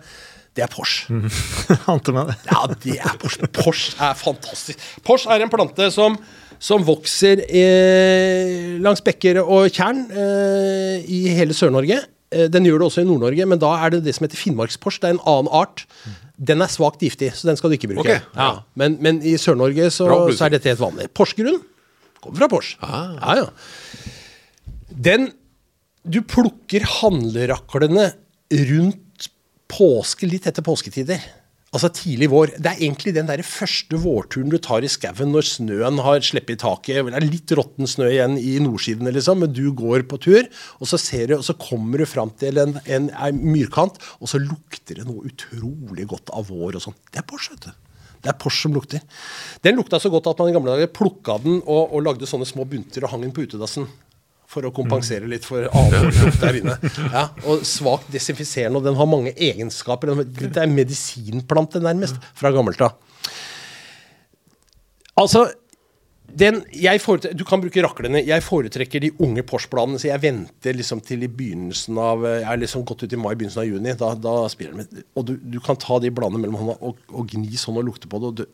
Det 0.56 0.64
er 0.64 0.72
Porsche. 0.72 1.12
Ante 1.92 2.16
meg 2.16 2.32
det. 2.32 2.38
Ja, 2.48 2.64
det 2.72 2.98
er 3.04 3.20
Porsche. 3.20 3.48
Porsche 3.52 3.96
er 4.00 4.16
fantastisk. 4.16 4.84
Porsche 5.04 5.32
er 5.36 5.44
en 5.44 5.52
plante 5.52 5.90
som, 5.92 6.16
som 6.64 6.84
vokser 6.88 7.44
eh, 7.44 8.76
langs 8.84 9.04
bekker 9.04 9.42
og 9.44 9.68
tjern 9.76 10.06
eh, 10.16 11.04
i 11.12 11.26
hele 11.36 11.56
Sør-Norge. 11.58 12.00
Eh, 12.32 12.48
den 12.52 12.70
gjør 12.70 12.80
det 12.80 12.88
også 12.88 13.04
i 13.04 13.10
Nord-Norge, 13.10 13.50
men 13.52 13.60
da 13.60 13.74
er 13.84 13.98
det 13.98 14.06
det 14.08 14.16
som 14.16 14.30
heter 14.30 14.40
Finnmarksporsj. 14.40 15.02
Det 15.04 15.12
er 15.12 15.18
en 15.18 15.24
annen 15.28 15.52
art. 15.52 15.84
Den 16.36 16.64
er 16.64 16.72
svakt 16.72 17.04
giftig, 17.04 17.34
så 17.36 17.52
den 17.52 17.60
skal 17.60 17.72
du 17.72 17.78
ikke 17.78 17.92
bruke. 17.92 18.08
Okay. 18.08 18.24
ja. 18.24 18.48
ja. 18.48 18.66
men, 18.80 18.96
men 19.04 19.20
i 19.28 19.36
Sør-Norge 19.42 19.92
så, 19.92 20.08
så 20.32 20.48
er 20.48 20.56
dette 20.56 20.72
helt 20.72 20.84
vanlig. 20.84 21.12
Porsgrunn 21.16 21.60
kommer 22.26 22.44
fra 22.44 22.52
Porsche. 22.52 22.78
Ah. 22.84 23.16
Ja, 23.22 23.36
ja. 23.44 24.94
Den 25.10 25.32
Du 26.06 26.20
plukker 26.22 26.84
handleraklene 27.02 28.12
rundt 28.70 29.26
påske, 29.72 30.28
litt 30.30 30.46
etter 30.46 30.62
påsketider. 30.62 31.24
Altså 31.76 31.90
tidlig 31.92 32.30
vår. 32.32 32.54
Det 32.56 32.70
er 32.70 32.84
egentlig 32.86 33.12
den 33.18 33.28
der 33.28 33.42
første 33.44 33.98
vårturen 34.00 34.52
du 34.54 34.56
tar 34.64 34.86
i 34.86 34.92
skauen 34.92 35.34
når 35.34 35.48
snøen 35.50 36.00
har 36.06 36.22
sluppet 36.24 36.62
taket. 36.62 37.02
Det 37.10 37.18
er 37.20 37.26
litt 37.26 37.52
råtten 37.58 37.90
snø 37.90 38.08
igjen 38.14 38.38
i 38.40 38.54
nordsidene, 38.64 39.12
liksom, 39.18 39.42
men 39.44 39.52
du 39.52 39.66
går 39.76 40.06
på 40.08 40.22
tur, 40.24 40.46
og 40.80 40.88
så, 40.88 41.00
ser 41.02 41.32
du, 41.32 41.36
og 41.40 41.44
så 41.48 41.58
kommer 41.60 42.00
du 42.00 42.08
fram 42.08 42.32
til 42.40 42.62
en, 42.62 42.78
en, 42.86 43.10
en 43.12 43.42
myrkant, 43.44 44.00
og 44.22 44.32
så 44.32 44.40
lukter 44.40 45.02
det 45.02 45.10
noe 45.10 45.26
utrolig 45.28 46.08
godt 46.14 46.32
av 46.38 46.48
vår 46.54 46.80
og 46.80 46.86
sånn. 46.88 47.00
Det 47.12 47.20
er 47.24 47.28
Porsche, 47.28 47.58
vet 47.58 47.68
du. 47.68 47.85
Det 48.26 48.32
er 48.34 48.40
Porsche 48.42 48.66
som 48.66 48.74
lukter. 48.74 49.04
Den 49.62 49.78
lukta 49.78 50.00
så 50.02 50.10
godt 50.10 50.32
at 50.32 50.42
man 50.42 50.50
i 50.50 50.56
gamle 50.56 50.74
dager 50.74 50.90
plukka 50.90 51.38
den 51.44 51.60
og, 51.62 51.94
og 51.94 52.02
lagde 52.08 52.30
sånne 52.30 52.48
små 52.50 52.66
bunter 52.70 53.06
og 53.06 53.14
hang 53.14 53.28
den 53.28 53.34
på 53.36 53.46
utedassen. 53.46 53.86
For 54.50 54.66
å 54.66 54.72
kompensere 54.74 55.30
litt 55.30 55.46
for 55.46 55.66
annen 55.78 56.10
lukt 56.20 56.42
der 56.42 56.60
inne. 56.60 56.76
Ja, 57.14 57.28
og 57.50 57.66
Svakt 57.68 58.10
desinfiserende, 58.14 58.82
og 58.82 58.88
den 58.88 58.98
har 58.98 59.10
mange 59.10 59.34
egenskaper. 59.34 60.14
Det 60.26 60.54
er 60.62 60.72
medisinplante, 60.72 61.82
nærmest, 61.84 62.18
fra 62.38 62.54
gammelt 62.56 62.82
av. 62.86 62.98
Altså, 65.22 65.46
den, 66.36 66.62
du 66.68 67.44
kan 67.48 67.62
bruke 67.64 67.84
raklene. 67.86 68.20
Jeg 68.28 68.44
foretrekker 68.44 69.04
de 69.04 69.14
unge 69.24 69.44
Porsche-bladene, 69.48 70.02
så 70.02 70.10
jeg 70.10 70.24
venter 70.26 70.76
liksom 70.76 71.02
til 71.06 71.24
i 71.24 71.32
begynnelsen 71.32 72.00
av 72.02 72.26
Jeg 72.28 72.48
har 72.50 72.60
liksom 72.60 72.84
gått 72.88 73.06
ut 73.06 73.16
i 73.16 73.20
mai, 73.20 73.34
begynnelsen 73.34 73.64
av 73.64 73.70
juni. 73.70 73.96
Da, 74.00 74.12
da 74.20 74.36
spiller 74.52 74.84
de. 74.84 75.06
Og 75.16 75.30
du, 75.30 75.36
du 75.40 75.62
kan 75.64 75.80
ta 75.80 76.02
de 76.04 76.12
bladene 76.14 76.44
mellom 76.44 76.60
hånda 76.60 76.78
og, 76.84 77.00
og 77.12 77.32
gni 77.32 77.56
sånn 77.60 77.80
og 77.80 77.88
lukte 77.88 78.12
på 78.12 78.22
det. 78.22 78.32
og 78.34 78.40
du, 78.42 78.46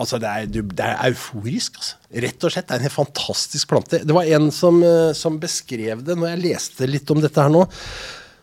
Altså, 0.00 0.18
det 0.18 0.30
er, 0.30 0.46
det 0.48 0.82
er 0.86 1.10
euforisk, 1.10 1.76
altså. 1.78 1.98
Rett 2.24 2.44
og 2.46 2.52
slett. 2.54 2.68
Det 2.70 2.78
er 2.78 2.86
en 2.88 2.94
fantastisk 2.94 3.70
plante. 3.70 4.00
Det 4.02 4.16
var 4.16 4.28
en 4.34 4.48
som, 4.54 4.80
eh, 4.82 5.12
som 5.16 5.38
beskrev 5.42 6.02
det 6.06 6.16
når 6.18 6.32
jeg 6.32 6.42
leste 6.46 6.88
litt 6.88 7.10
om 7.12 7.20
dette 7.22 7.38
her 7.38 7.52
nå. 7.52 7.66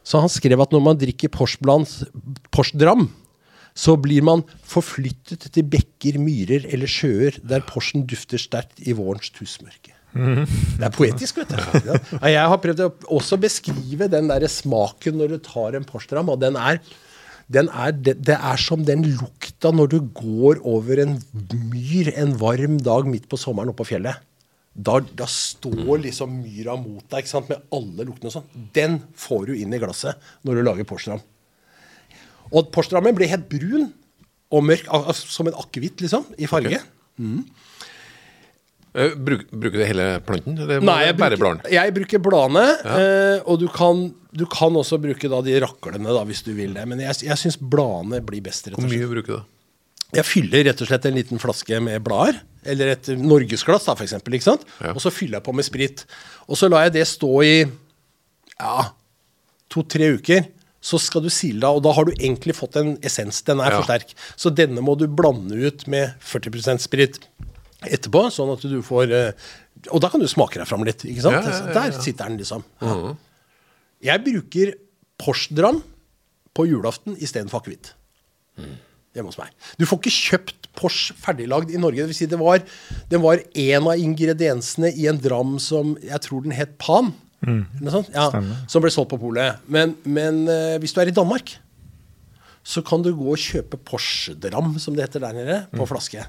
Så 0.05 0.21
han 0.21 0.31
skrev 0.31 0.61
at 0.63 0.71
når 0.73 0.83
man 0.83 0.99
drikker 0.99 1.31
Porsche-dram, 1.33 3.07
så 3.79 3.95
blir 4.01 4.25
man 4.27 4.43
forflyttet 4.67 5.47
til 5.55 5.67
bekker, 5.71 6.19
myrer 6.21 6.67
eller 6.67 6.89
sjøer 6.89 7.37
der 7.47 7.63
Porsen 7.67 8.05
dufter 8.09 8.41
sterkt 8.41 8.81
i 8.83 8.95
vårens 8.97 9.31
tusmørke. 9.35 9.95
Det 10.09 10.85
er 10.87 10.93
poetisk, 10.95 11.37
vet 11.37 11.51
du. 11.53 12.15
Jeg 12.33 12.45
har 12.51 12.61
prøvd 12.63 12.81
å 12.85 12.89
også 13.19 13.37
beskrive 13.41 14.09
den 14.09 14.31
der 14.31 14.47
smaken 14.49 15.19
når 15.19 15.35
du 15.35 15.37
tar 15.45 15.77
en 15.77 15.85
Porsche-dram, 15.85 16.31
og 16.33 16.41
den 16.41 16.57
er 16.59 16.81
den 17.49 17.65
er, 17.73 17.95
det, 17.97 18.35
er 18.35 18.61
som 18.61 18.83
den 18.85 19.01
lukta 19.17 19.71
når 19.73 19.87
du 19.89 19.99
går 20.13 20.59
over 20.69 20.99
en 21.01 21.15
myr 21.71 22.11
en 22.13 22.35
varm 22.37 22.75
dag 22.85 23.09
midt 23.09 23.25
på 23.29 23.39
sommeren 23.41 23.71
oppe 23.71 23.81
på 23.81 23.95
fjellet. 23.95 24.21
Da, 24.77 24.99
da 25.01 25.25
står 25.25 26.03
liksom 26.03 26.35
myra 26.43 26.75
mot 26.77 27.01
deg 27.09 27.23
ikke 27.23 27.31
sant, 27.31 27.49
med 27.49 27.65
alle 27.73 28.05
luktene 28.05 28.29
og 28.29 28.35
sånn. 28.37 28.67
Den 28.75 28.99
får 29.17 29.49
du 29.49 29.55
inn 29.57 29.73
i 29.73 29.81
glasset 29.81 30.29
når 30.45 30.59
du 30.59 30.65
lager 30.67 30.89
Porsche-dram. 30.89 31.25
Og 32.49 32.69
Porsche-drammen 32.73 33.15
blir 33.17 33.29
helt 33.31 33.47
brun 33.51 33.89
og 34.49 34.63
mørk, 34.65 34.87
som 35.13 35.49
en 35.49 35.57
akevitt, 35.61 36.01
liksom, 36.01 36.25
i 36.41 36.47
farge. 36.49 36.79
Eh, 38.97 39.13
Bruk, 39.13 39.43
bruker 39.53 39.77
du 39.77 39.85
hele 39.85 40.07
planten? 40.25 40.55
Eller 40.57 40.81
Nei, 40.81 41.03
jeg 41.05 41.17
bare 41.19 41.37
bladene? 41.37 41.69
jeg 41.69 41.93
bruker 41.93 42.21
bladene, 42.25 42.63
eh, 42.89 43.43
og 43.45 43.59
du 43.61 43.67
kan, 43.69 44.07
du 44.33 44.47
kan 44.49 44.73
også 44.79 44.97
bruke 45.01 45.29
da 45.29 45.43
de 45.45 45.59
raklene 45.61 46.09
da, 46.09 46.23
hvis 46.25 46.41
du 46.47 46.55
vil 46.57 46.73
det. 46.73 46.87
Men 46.89 47.03
jeg, 47.05 47.19
jeg 47.27 47.37
syns 47.37 47.59
bladene 47.61 48.23
blir 48.25 48.41
best. 48.45 48.71
Hvor 48.73 48.89
mye 48.89 49.11
bruker 49.11 49.35
du 49.35 49.37
da? 49.37 49.45
Jeg 50.17 50.25
fyller 50.25 50.65
rett 50.65 50.79
og 50.81 50.89
slett 50.89 51.03
en 51.05 51.13
liten 51.19 51.37
flaske 51.41 51.77
med 51.85 52.01
blader, 52.01 52.39
eller 52.65 52.95
et 52.95 53.11
norgesglass 53.13 53.85
da, 53.85 53.93
for 53.93 54.07
eksempel, 54.07 54.33
ikke 54.39 54.47
sant? 54.47 54.63
Ja. 54.81 54.95
Og 54.95 55.03
så 55.05 55.13
fyller 55.13 55.37
jeg 55.37 55.45
på 55.45 55.53
med 55.53 55.67
sprit. 55.67 56.01
Og 56.49 56.57
så 56.57 56.65
lar 56.71 56.87
jeg 56.87 56.95
det 56.97 57.05
stå 57.11 57.29
i 57.45 57.53
ja, 57.61 58.87
to-tre 59.69 60.15
uker. 60.17 60.47
Så 60.81 60.99
skal 61.03 61.21
du 61.25 61.29
sile 61.29 61.67
av, 61.67 61.75
og 61.77 61.83
da 61.83 61.91
har 61.97 62.05
du 62.07 62.13
egentlig 62.15 62.55
fått 62.55 62.77
en 62.79 62.93
essens. 63.03 63.41
Den 63.43 63.59
er 63.59 63.71
Ja. 63.71 63.81
for 63.81 63.89
sterk. 63.89 64.13
Så 64.39 64.49
denne 64.55 64.79
må 64.81 64.97
du 64.97 65.07
blande 65.07 65.55
ut 65.59 65.87
med 65.87 66.13
40% 66.23 66.79
sprit 66.79 67.19
etterpå, 67.83 68.29
sånn 68.31 68.53
at 68.53 68.61
du 68.61 68.81
får 68.81 69.11
eh, 69.11 69.31
Og 69.91 70.01
da 70.01 70.09
kan 70.09 70.19
du 70.19 70.27
smake 70.27 70.55
deg 70.59 70.67
fram 70.67 70.83
litt, 70.83 71.05
ikke 71.07 71.21
sant? 71.23 71.45
Ja, 71.45 71.51
ja. 71.51 71.73
Der 71.91 72.01
sitter 72.01 72.27
den, 72.27 72.37
liksom. 72.37 72.63
Jeg 74.03 74.23
bruker 74.25 74.73
Porsche-dram 75.19 75.81
på 76.55 76.65
julaften 76.67 77.15
istedenfor 77.15 77.61
akevitt 77.61 77.93
hjemme 79.15 79.31
hos 79.31 79.37
meg. 79.39 79.49
Du 79.79 79.85
får 79.87 79.99
ikke 80.01 80.11
kjøpt 80.13 80.67
Porsche 80.79 81.15
ferdiglagd 81.17 81.71
i 81.73 81.79
Norge. 81.81 82.03
Det 82.03 82.11
vil 82.11 82.17
si 82.17 82.27
det 82.29 82.37
var, 82.39 82.59
den 83.09 83.21
var 83.23 83.39
en 83.55 83.87
av 83.87 83.97
ingrediensene 83.99 84.91
i 84.95 85.07
en 85.07 85.17
dram 85.19 85.57
som 85.63 85.95
jeg 86.03 86.19
tror 86.27 86.43
den 86.43 86.51
het 86.55 86.77
Pan. 86.77 87.13
Sånt, 87.93 88.09
ja, 88.13 88.27
som 88.67 88.83
ble 88.83 88.91
solgt 88.93 89.13
på 89.13 89.19
polet. 89.21 89.61
Men, 89.71 89.95
men 90.03 90.43
uh, 90.49 90.77
hvis 90.81 90.95
du 90.95 91.01
er 91.01 91.11
i 91.11 91.15
Danmark, 91.15 91.55
så 92.63 92.83
kan 92.85 93.01
du 93.05 93.13
gå 93.15 93.29
og 93.33 93.39
kjøpe 93.39 93.79
Porsche-dram, 93.87 94.75
som 94.81 94.95
det 94.97 95.07
heter 95.07 95.23
der 95.23 95.37
nede, 95.37 95.59
på 95.73 95.87
flaske. 95.89 96.25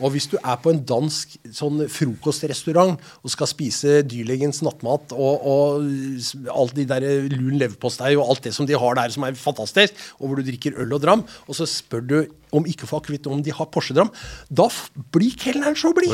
Og 0.00 0.14
hvis 0.14 0.28
du 0.32 0.36
er 0.40 0.58
på 0.60 0.72
en 0.72 0.82
dansk 0.86 1.36
sånn 1.54 1.84
frokostrestaurant 1.92 2.98
og 3.20 3.32
skal 3.32 3.50
spise 3.50 4.00
dyrlegens 4.08 4.62
nattmat 4.66 5.14
og, 5.16 5.46
og 5.46 6.50
alt 6.54 6.76
de 6.76 6.86
der 6.88 7.06
lun 7.32 7.58
leverpostei 7.60 8.14
og 8.16 8.26
alt 8.26 8.44
det 8.48 8.54
som 8.56 8.68
de 8.68 8.78
har 8.78 8.98
der 8.98 9.14
som 9.14 9.26
er 9.28 9.38
fantastisk, 9.38 9.96
og 10.18 10.30
hvor 10.30 10.40
du 10.40 10.46
drikker 10.48 10.78
øl 10.80 10.96
og 10.96 11.02
dram, 11.04 11.24
og 11.46 11.56
så 11.56 11.68
spør 11.68 12.04
du 12.06 12.18
om 12.56 12.66
ikke 12.66 12.88
for 12.88 12.98
akevitt 12.98 13.28
om 13.30 13.42
de 13.46 13.52
har 13.54 13.68
Porsche-dram, 13.70 14.10
da 14.50 14.66
blir 15.14 15.36
kelneren 15.38 15.76
så 15.78 15.92
blid! 15.94 16.10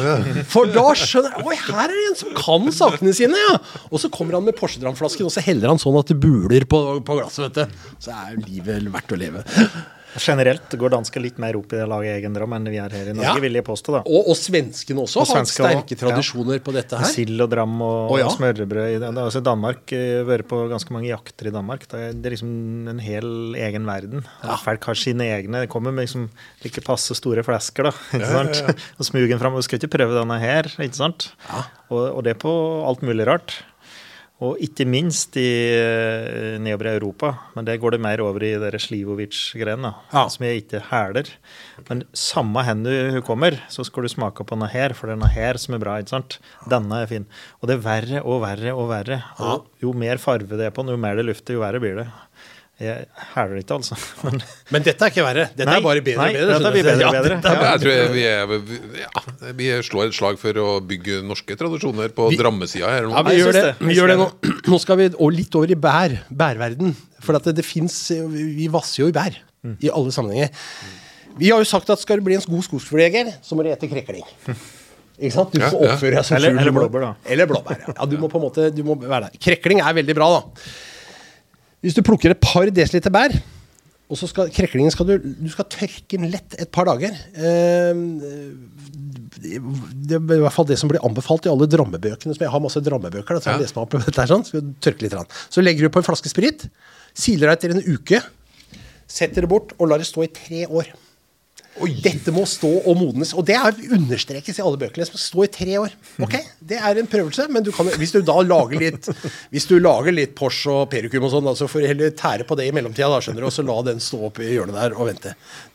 For 0.52 0.68
da 0.68 0.90
skjønner 0.98 1.38
jeg 1.38 1.46
Oi, 1.48 1.56
her 1.68 1.86
er 1.86 1.94
det 1.94 2.06
en 2.10 2.18
som 2.20 2.34
kan 2.36 2.68
sakene 2.76 3.14
sine, 3.16 3.40
ja! 3.48 3.56
Og 3.88 4.02
så 4.02 4.10
kommer 4.12 4.36
han 4.36 4.44
med 4.44 4.56
Porsche-dramflasken, 4.58 5.28
og 5.28 5.32
så 5.32 5.44
heller 5.46 5.72
han 5.72 5.80
sånn 5.80 5.96
at 6.00 6.12
det 6.12 6.18
buler 6.20 6.68
på, 6.68 6.82
på 7.06 7.18
glasset, 7.20 7.48
vet 7.48 7.62
du. 7.62 7.92
Så 8.04 8.12
er 8.12 8.40
livet 8.44 8.90
verdt 8.92 9.16
å 9.16 9.20
leve. 9.20 9.44
Generelt 10.16 10.74
går 10.80 10.92
dansker 10.94 11.20
litt 11.20 11.38
mer 11.42 11.56
opp 11.58 11.72
i 11.74 11.76
det 11.76 11.84
å 11.84 11.90
lage 11.90 12.12
egen 12.16 12.32
drøm 12.36 12.54
enn 12.56 12.68
vi 12.72 12.78
er 12.80 12.94
her 12.94 13.10
i 13.10 13.14
Norge, 13.16 13.26
Ja. 13.26 13.34
vil 13.42 13.58
jeg 13.58 13.64
påstå. 13.66 13.92
da. 13.98 14.00
Og, 14.06 14.30
og 14.32 14.36
svenskene 14.38 15.02
også 15.02 15.20
Og 15.20 15.26
har 15.26 15.40
svensker 15.42 15.66
sterke 15.66 15.98
tradisjoner 16.00 16.62
på 16.64 16.72
dette 16.76 16.96
her. 17.00 17.10
Sild 17.10 17.40
og 17.44 17.50
dram 17.52 17.74
og, 17.82 18.12
oh, 18.14 18.18
ja. 18.20 18.26
og 18.30 18.36
smørbrød. 18.36 18.96
i 18.96 19.00
Altså, 19.10 19.42
Danmark 19.44 19.92
eh, 19.92 20.22
vært 20.28 20.48
på 20.48 20.62
ganske 20.72 20.94
mange 20.94 21.10
jakter 21.10 21.50
i 21.50 21.54
Danmark. 21.54 21.86
Det 21.90 22.00
er, 22.00 22.12
det 22.16 22.30
er 22.30 22.36
liksom 22.36 22.88
en 22.94 23.02
hel 23.02 23.28
egen 23.60 23.86
verden. 23.86 24.24
Folk 24.64 24.88
har 24.90 24.94
sine 24.94 25.28
egne. 25.36 25.64
Det 25.66 25.70
kommer 25.72 25.92
med 25.92 26.06
liksom 26.08 26.28
like 26.64 26.80
passe 26.86 27.14
store 27.18 27.44
flasker, 27.46 27.90
da. 27.90 27.92
ikke 28.16 28.32
sant? 28.32 28.62
Og 28.98 29.04
smugen 29.10 29.38
fram. 29.42 29.54
Du 29.58 29.62
skal 29.66 29.80
ikke 29.82 29.92
prøve 29.98 30.16
denne 30.16 30.38
her, 30.40 30.70
ikke 30.80 30.96
sant? 30.96 31.30
Og, 31.90 32.02
og 32.18 32.22
det 32.26 32.38
på 32.42 32.50
alt 32.88 33.02
mulig 33.06 33.26
rart. 33.28 33.60
Og 34.44 34.58
ikke 34.60 34.84
minst 34.84 35.32
i 35.40 35.46
eh, 35.72 36.58
nedover 36.60 36.90
i 36.90 36.96
Europa, 36.98 37.30
men 37.56 37.64
det 37.64 37.78
går 37.80 37.94
det 37.94 38.00
mer 38.04 38.20
over 38.20 38.44
i 38.44 38.50
Slivovic-grenen, 38.52 39.94
Ja. 40.12 40.26
som 40.28 40.44
jeg 40.44 40.60
ikke 40.60 40.82
hæler. 40.90 41.30
Men 41.88 42.02
samme 42.12 42.62
hen 42.66 42.82
du 42.84 43.22
kommer, 43.24 43.56
så 43.72 43.82
skal 43.82 44.04
du 44.04 44.08
smake 44.12 44.44
på 44.44 44.52
denne 44.52 44.68
her, 44.68 44.92
for 44.92 45.06
det 45.08 45.14
er 45.16 45.20
denne 45.22 45.32
her 45.32 45.56
som 45.56 45.74
er 45.74 45.78
bra. 45.80 45.96
ikke 46.02 46.12
sant? 46.12 46.38
Denne 46.68 47.00
er 47.00 47.06
fin. 47.06 47.26
Og 47.62 47.68
det 47.70 47.78
er 47.78 47.86
verre 47.88 48.20
og 48.28 48.42
verre 48.44 48.74
og 48.76 48.90
verre. 48.92 49.22
Og 49.40 49.64
jo 49.80 49.94
mer 49.96 50.18
farve 50.20 50.52
det 50.60 50.66
er 50.68 50.70
på 50.76 50.84
den, 50.84 50.92
jo 50.92 51.00
mer 51.00 51.16
det 51.16 51.24
lufter, 51.24 51.54
jo 51.56 51.64
verre 51.64 51.80
blir 51.80 51.96
det. 51.96 52.08
Jeg 52.76 53.06
hæler 53.32 53.60
ikke, 53.62 53.72
altså. 53.78 53.96
Men 54.26 54.42
Men 54.74 54.82
dette 54.84 55.06
er 55.06 55.12
ikke 55.12 55.22
verre. 55.24 55.46
Dette 55.56 55.64
Nei, 55.70 55.76
er 55.78 55.84
bare 55.86 56.02
bedre 56.04 56.18
nei, 56.20 56.26
og 56.28 56.36
bedre. 56.36 56.58
dette 56.58 56.72
bedre 56.74 57.06
og 57.08 57.14
bedre. 57.16 57.36
er 57.38 57.62
Jeg 57.70 57.80
tror 57.80 57.92
jeg, 57.94 58.10
vi, 58.12 58.24
er, 58.28 59.00
ja, 59.00 59.52
vi 59.56 59.68
slår 59.88 60.10
et 60.10 60.16
slag 60.18 60.36
for 60.42 60.60
å 60.60 60.66
bygge 60.84 61.22
norske 61.24 61.56
tradisjoner 61.56 62.12
på 62.16 62.26
drammesida 62.36 62.90
her. 62.92 63.08
Ja, 63.08 63.22
vi 63.24 63.38
gjør 63.38 63.56
det. 63.56 63.64
Vi 63.80 63.96
gjør 63.96 64.12
det 64.12 64.18
nå. 64.20 64.28
Nå 64.74 64.80
skal 64.82 65.00
vi 65.00 65.08
og 65.14 65.32
litt 65.32 65.56
over 65.56 65.72
i 65.72 65.78
bær. 65.88 66.18
Bærverden. 66.28 66.92
For 67.24 67.38
at 67.40 67.48
det, 67.48 67.56
det 67.62 67.64
fins 67.66 67.96
Vi 68.12 68.68
vasser 68.72 69.06
jo 69.06 69.08
i 69.08 69.16
bær. 69.16 69.38
I 69.80 69.88
alle 69.90 70.12
sammenhenger. 70.14 70.52
Vi 71.40 71.48
har 71.52 71.60
jo 71.64 71.68
sagt 71.68 71.88
at 71.92 72.00
skal 72.00 72.20
du 72.20 72.26
bli 72.28 72.36
en 72.36 72.44
god 72.48 72.64
skogsfuglejeger, 72.64 73.32
så 73.44 73.56
må 73.56 73.64
du 73.64 73.70
ete 73.72 73.88
krekling. 73.90 74.22
Ikke 75.16 75.32
sant? 75.32 75.52
Du 75.56 75.60
får 75.64 75.80
oppføre 75.94 76.18
deg 76.18 76.24
som 76.28 76.36
Eller- 76.36 76.52
fugl. 76.52 76.60
eller 76.60 76.76
blåbær, 76.76 77.02
da. 77.08 77.10
Eller 77.32 77.48
blåbær, 77.50 77.80
ja. 77.82 77.94
ja. 77.96 78.06
Du 78.08 78.18
må 78.20 78.28
på 78.32 78.36
en 78.40 78.44
måte 78.46 78.68
du 78.72 78.82
må 78.84 78.96
være 79.00 79.30
der. 79.30 79.40
Krekling 79.48 79.80
er 79.80 79.96
veldig 79.96 80.16
bra, 80.16 80.28
da. 80.36 80.66
Hvis 81.86 81.94
du 81.94 82.02
plukker 82.02 82.34
et 82.34 82.42
par 82.42 82.66
desiliter 82.74 83.12
bær, 83.14 83.34
og 84.06 84.18
så 84.18 84.28
skal 84.30 84.50
kreklingen 84.54 84.92
skal 84.94 85.08
du, 85.08 85.14
du 85.18 85.48
skal 85.50 85.66
tørke 85.70 86.14
den 86.18 86.28
lett 86.30 86.54
et 86.62 86.70
par 86.74 86.86
dager. 86.86 87.14
Eh, 87.34 88.02
det 89.36 90.18
er 90.18 90.36
i 90.36 90.42
hvert 90.44 90.54
fall 90.54 90.68
det 90.68 90.78
som 90.78 90.90
blir 90.90 91.02
anbefalt 91.06 91.46
i 91.46 91.50
alle 91.50 91.66
drammebøkene. 91.70 92.34
som 92.34 92.44
Jeg 92.44 92.52
har 92.52 92.62
masse 92.62 92.82
drammebøker. 92.86 93.38
Da, 93.38 93.42
så 93.42 93.54
Ja. 93.54 93.58
dette 93.58 94.26
sånn, 94.30 94.44
så, 94.46 94.62
tørke 94.80 95.02
litt. 95.02 95.16
Så 95.50 95.62
legger 95.62 95.86
du 95.86 95.90
på 95.90 96.02
en 96.02 96.06
flaske 96.06 96.30
sprit. 96.30 96.68
Siler 97.14 97.50
deg 97.50 97.58
etter 97.58 97.74
en 97.74 97.94
uke. 97.94 98.22
setter 99.08 99.42
det 99.42 99.48
bort 99.48 99.70
og 99.78 99.86
lar 99.86 99.98
det 99.98 100.06
stå 100.06 100.24
i 100.24 100.32
tre 100.34 100.66
år. 100.66 100.86
Dette 102.02 102.32
må 102.32 102.46
stå 102.48 102.70
og 102.88 102.96
modnes. 102.98 103.34
Og 103.36 103.44
det 103.46 103.56
er 103.58 103.76
understrekes 103.96 104.58
i 104.58 104.64
alle 104.64 104.78
bøkene. 104.80 105.04
Det 105.04 105.10
skal 105.10 105.22
stå 105.22 105.44
i 105.44 105.48
tre 105.52 105.76
år. 105.82 105.96
Ok, 106.24 106.36
Det 106.60 106.78
er 106.80 107.00
en 107.00 107.08
prøvelse, 107.10 107.46
men 107.52 107.66
du 107.66 107.70
kan, 107.74 107.90
hvis 108.00 108.14
du 108.14 108.20
da 108.24 108.38
lager 108.44 108.80
litt 108.80 109.08
Hvis 109.52 109.68
du 109.68 109.76
lager 109.78 110.14
litt 110.14 110.34
Porsche 110.38 110.72
og 110.72 110.90
Perikum 110.92 111.26
og 111.28 111.34
sånn, 111.34 111.50
så 111.58 111.68
får 111.70 111.84
du 111.84 111.88
heller 111.90 112.14
tære 112.16 112.46
på 112.48 112.56
det 112.58 112.68
i 112.70 112.74
mellomtida, 112.76 113.10
da, 113.12 113.20
skjønner 113.24 113.44
du, 113.44 113.48
og 113.50 113.54
så 113.54 113.64
la 113.66 113.76
den 113.90 114.00
stå 114.02 114.22
opp 114.30 114.40
i 114.42 114.52
hjørnet 114.54 114.78
der 114.78 114.96
og 114.96 115.10
vente. 115.10 115.34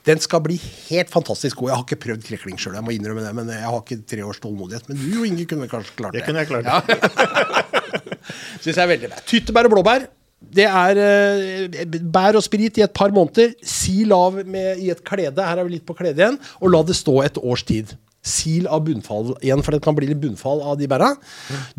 Den 0.10 0.22
skal 0.24 0.42
bli 0.46 0.58
helt 0.90 1.12
fantastisk 1.14 1.62
god. 1.62 1.72
Jeg 1.72 1.78
har 1.78 1.86
ikke 1.86 2.02
prøvd 2.08 2.26
krekling 2.32 2.58
sjøl, 2.62 2.80
jeg 2.80 2.88
må 2.88 2.96
innrømme 2.96 3.26
det, 3.26 3.36
men 3.38 3.52
jeg 3.54 3.68
har 3.68 3.84
ikke 3.84 4.02
tre 4.10 4.26
års 4.26 4.42
tålmodighet. 4.42 4.90
Men 4.90 5.02
du 5.02 5.06
jo, 5.20 5.28
Inge, 5.28 5.46
kunne 5.50 5.70
kanskje 5.72 6.00
klart 6.00 6.18
det. 6.18 6.24
Det 6.24 6.32
kunne 6.32 6.42
jeg 6.42 6.50
klart. 6.50 7.78
Syns 8.64 8.74
jeg 8.76 8.84
er 8.84 8.92
veldig 8.96 9.12
bra. 9.14 9.22
Tyttebær 9.30 9.70
og 9.70 9.76
blåbær. 9.78 10.10
Det 10.42 10.66
er 10.66 11.00
eh, 11.00 11.98
bær 12.02 12.38
og 12.40 12.44
sprit 12.44 12.80
i 12.80 12.86
et 12.86 12.94
par 12.98 13.14
måneder. 13.14 13.54
Sil 13.62 14.14
av 14.16 14.40
med, 14.42 14.82
i 14.82 14.90
et 14.94 15.04
klede. 15.06 15.46
Her 15.46 15.62
er 15.62 15.68
vi 15.68 15.78
litt 15.78 15.88
på 15.88 15.96
kledet 15.98 16.20
igjen. 16.20 16.40
Og 16.60 16.74
la 16.74 16.82
det 16.88 16.98
stå 16.98 17.20
et 17.24 17.38
års 17.42 17.64
tid. 17.68 17.94
Sil 18.26 18.68
av 18.70 18.84
bunnfall 18.86 19.34
igjen, 19.42 19.64
for 19.66 19.74
det 19.74 19.82
kan 19.86 19.98
bli 19.98 20.12
litt 20.12 20.22
bunnfall 20.22 20.62
av 20.66 20.78
de 20.78 20.90
bæra. 20.90 21.14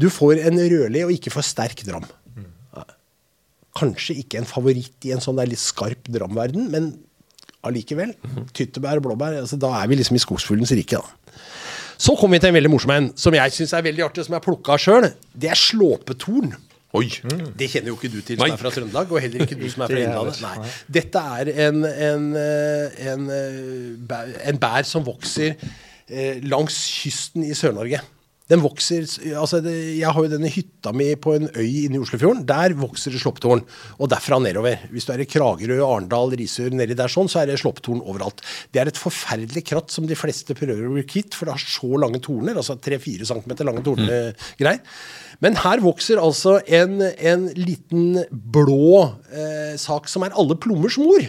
Du 0.01 0.09
får 0.11 0.41
en 0.49 0.59
rødlig 0.59 1.05
og 1.07 1.15
ikke 1.15 1.35
for 1.35 1.47
sterk 1.47 1.85
dram. 1.87 2.07
Kanskje 3.79 4.19
ikke 4.21 4.41
en 4.41 4.49
favoritt 4.49 5.07
i 5.09 5.15
en 5.15 5.23
sånn 5.23 5.39
der 5.39 5.49
litt 5.49 5.63
skarp 5.63 6.11
dramverden, 6.13 6.67
men 6.73 6.91
allikevel. 7.67 8.13
Tyttebær 8.57 8.99
og 9.01 9.07
blåbær, 9.07 9.39
altså, 9.45 9.57
da 9.61 9.71
er 9.79 9.89
vi 9.89 10.01
liksom 10.01 10.19
i 10.19 10.23
skogsfuglens 10.23 10.75
rike, 10.77 10.99
da. 10.99 11.39
Så 12.03 12.17
kommer 12.19 12.37
vi 12.37 12.43
til 12.43 12.51
en 12.51 12.57
veldig 12.59 12.73
morsom 12.73 12.91
en, 12.97 13.09
som 13.15 13.35
jeg 13.37 13.55
syns 13.55 13.73
er 13.79 13.85
veldig 13.87 14.05
artig, 14.09 14.25
som 14.27 14.35
jeg 14.35 14.43
plukka 14.43 14.77
sjøl. 14.81 15.07
Det 15.39 15.53
er 15.53 15.59
slåpetorn. 15.59 16.57
Oi. 16.93 17.07
Det 17.57 17.71
kjenner 17.73 17.89
jo 17.89 17.97
ikke 17.97 18.11
du 18.13 18.19
til 18.21 18.37
som 18.37 18.45
Nei. 18.45 18.51
er 18.53 18.61
fra 18.61 18.71
Trøndelag, 18.75 19.13
og 19.13 19.23
heller 19.25 19.47
ikke 19.47 19.57
du 19.57 19.65
som 19.73 19.87
er 19.87 19.93
fra 19.95 20.01
Innlandet. 20.03 20.43
Nei. 20.45 20.73
Dette 20.93 21.23
er 21.39 21.51
en, 21.69 21.79
en, 21.89 22.27
eh, 22.37 23.07
en, 23.13 23.31
eh, 23.33 24.35
en 24.51 24.59
bær 24.61 24.85
som 24.89 25.07
vokser 25.07 25.55
eh, 25.57 26.43
langs 26.45 26.77
kysten 27.01 27.47
i 27.49 27.57
Sør-Norge. 27.57 28.03
Den 28.53 28.61
vokser, 28.61 29.07
altså 29.41 29.63
det, 29.65 29.73
Jeg 29.97 30.13
har 30.13 30.25
jo 30.25 30.29
denne 30.29 30.51
hytta 30.53 30.93
mi 30.93 31.09
på 31.17 31.33
en 31.39 31.49
øy 31.57 31.87
inne 31.87 31.97
i 31.97 32.03
Oslofjorden. 32.03 32.45
Der 32.49 32.75
vokser 32.77 33.15
det 33.15 33.23
slåpptorn. 33.23 33.65
Og 33.99 34.11
derfra 34.13 34.39
nedover. 34.43 34.83
Hvis 34.93 35.09
du 35.09 35.15
er 35.15 35.23
i 35.25 35.29
Kragerø, 35.29 35.79
Arendal, 35.87 36.35
Risør, 36.37 36.73
nedi 36.77 36.97
der 36.99 37.13
sånn, 37.13 37.31
så 37.33 37.43
er 37.43 37.49
det 37.49 37.61
slåpptorn 37.63 38.03
overalt. 38.05 38.45
Det 38.75 38.83
er 38.83 38.91
et 38.93 39.01
forferdelig 39.01 39.65
kratt 39.71 39.95
som 39.95 40.09
de 40.09 40.19
fleste 40.19 40.57
prøver 40.59 40.85
å 40.85 40.93
bli 40.99 41.07
kvitt, 41.09 41.37
for 41.37 41.49
det 41.49 41.57
har 41.57 41.65
så 41.65 42.03
lange 42.03 42.21
torner. 42.25 42.61
Altså 42.61 42.77
3-4 42.77 43.29
cm 43.31 43.57
lange 43.65 43.85
tornegreier. 43.87 44.83
Men 45.43 45.57
her 45.59 45.81
vokser 45.83 46.21
altså 46.23 46.59
en, 46.69 47.01
en 47.01 47.49
liten 47.57 48.21
blå 48.31 49.09
eh, 49.33 49.73
sak 49.81 50.13
som 50.13 50.27
er 50.27 50.37
alle 50.39 50.59
plommers 50.61 51.01
mor. 51.01 51.25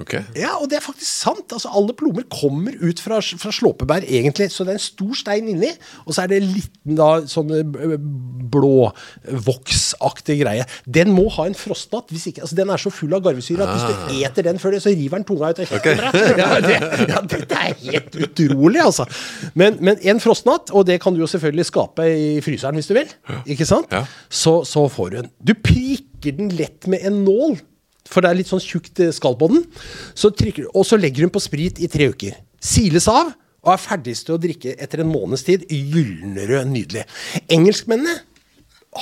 Ok. 0.00 0.12
Ja, 0.36 0.56
og 0.60 0.68
det 0.68 0.76
er 0.78 0.84
faktisk 0.84 1.08
sant. 1.08 1.52
Altså, 1.54 1.70
alle 1.72 1.94
plommer 1.96 2.26
kommer 2.28 2.74
ut 2.82 3.00
fra, 3.00 3.20
fra 3.40 3.52
slåpebær, 3.54 4.04
egentlig. 4.04 4.50
Så 4.52 4.64
det 4.66 4.74
er 4.74 4.78
en 4.80 4.84
stor 4.84 5.14
stein 5.16 5.48
inni, 5.52 5.70
og 6.04 6.12
så 6.12 6.24
er 6.24 6.32
det 6.32 6.40
en 6.42 6.50
liten 6.52 6.98
da, 6.98 7.08
sånn 7.30 7.50
eh, 7.56 7.96
blåvoksaktig 8.56 10.36
greie. 10.42 10.66
Den 10.84 11.14
må 11.16 11.28
ha 11.38 11.46
en 11.48 11.56
frostnatt. 11.56 12.12
Hvis 12.12 12.26
ikke, 12.30 12.44
altså, 12.44 12.58
den 12.58 12.72
er 12.72 12.82
så 12.82 12.92
full 12.92 13.16
av 13.16 13.24
garvesyre 13.24 13.64
at 13.64 13.72
hvis 13.72 13.86
du 13.88 13.94
eter 14.20 14.42
den 14.50 14.60
før 14.62 14.76
det, 14.76 14.82
så 14.84 14.92
river 14.92 15.16
den 15.22 15.28
tunga 15.28 15.52
ut 15.52 15.64
Okay. 15.66 15.96
Ja, 16.36 16.60
det, 16.60 16.76
ja, 17.08 17.20
dette 17.26 17.56
er 17.56 17.72
helt 17.80 18.16
utrolig, 18.20 18.80
altså. 18.82 19.06
Men, 19.58 19.78
men 19.84 19.96
en 20.04 20.20
frostnatt, 20.22 20.70
og 20.76 20.86
det 20.88 20.98
kan 21.02 21.16
du 21.16 21.20
jo 21.22 21.28
selvfølgelig 21.30 21.66
skape 21.70 22.04
i 22.12 22.28
fryseren 22.44 22.76
hvis 22.78 22.90
du 22.90 22.94
vil, 22.96 23.08
ikke 23.48 23.66
sant? 23.68 23.88
Ja. 23.92 24.04
Så, 24.28 24.58
så 24.68 24.86
får 24.92 25.10
du 25.10 25.16
den. 25.22 25.30
Du 25.40 25.54
prikker 25.56 26.36
den 26.36 26.52
lett 26.58 26.86
med 26.90 27.04
en 27.06 27.24
nål. 27.26 27.56
For 28.06 28.22
det 28.22 28.30
er 28.30 28.38
litt 28.38 28.50
sånn 28.50 28.62
tjukt 28.62 29.02
eh, 29.02 29.14
skall 29.14 29.36
på 29.38 29.50
den. 29.52 29.66
Så 30.16 30.32
trykker, 30.34 30.70
og 30.72 30.86
så 30.88 30.98
legger 31.00 31.26
hun 31.26 31.34
på 31.34 31.42
sprit 31.42 31.82
i 31.82 31.90
tre 31.90 32.10
uker. 32.12 32.38
Siles 32.62 33.08
av 33.12 33.34
og 33.66 33.72
er 33.74 33.82
ferdig 33.82 34.14
til 34.20 34.36
å 34.36 34.40
drikke 34.40 34.76
etter 34.78 35.02
en 35.02 35.10
måneds 35.10 35.42
tid. 35.46 35.66
Gyllenrød, 35.66 36.70
nydelig. 36.70 37.02
Engelskmennene 37.50 38.14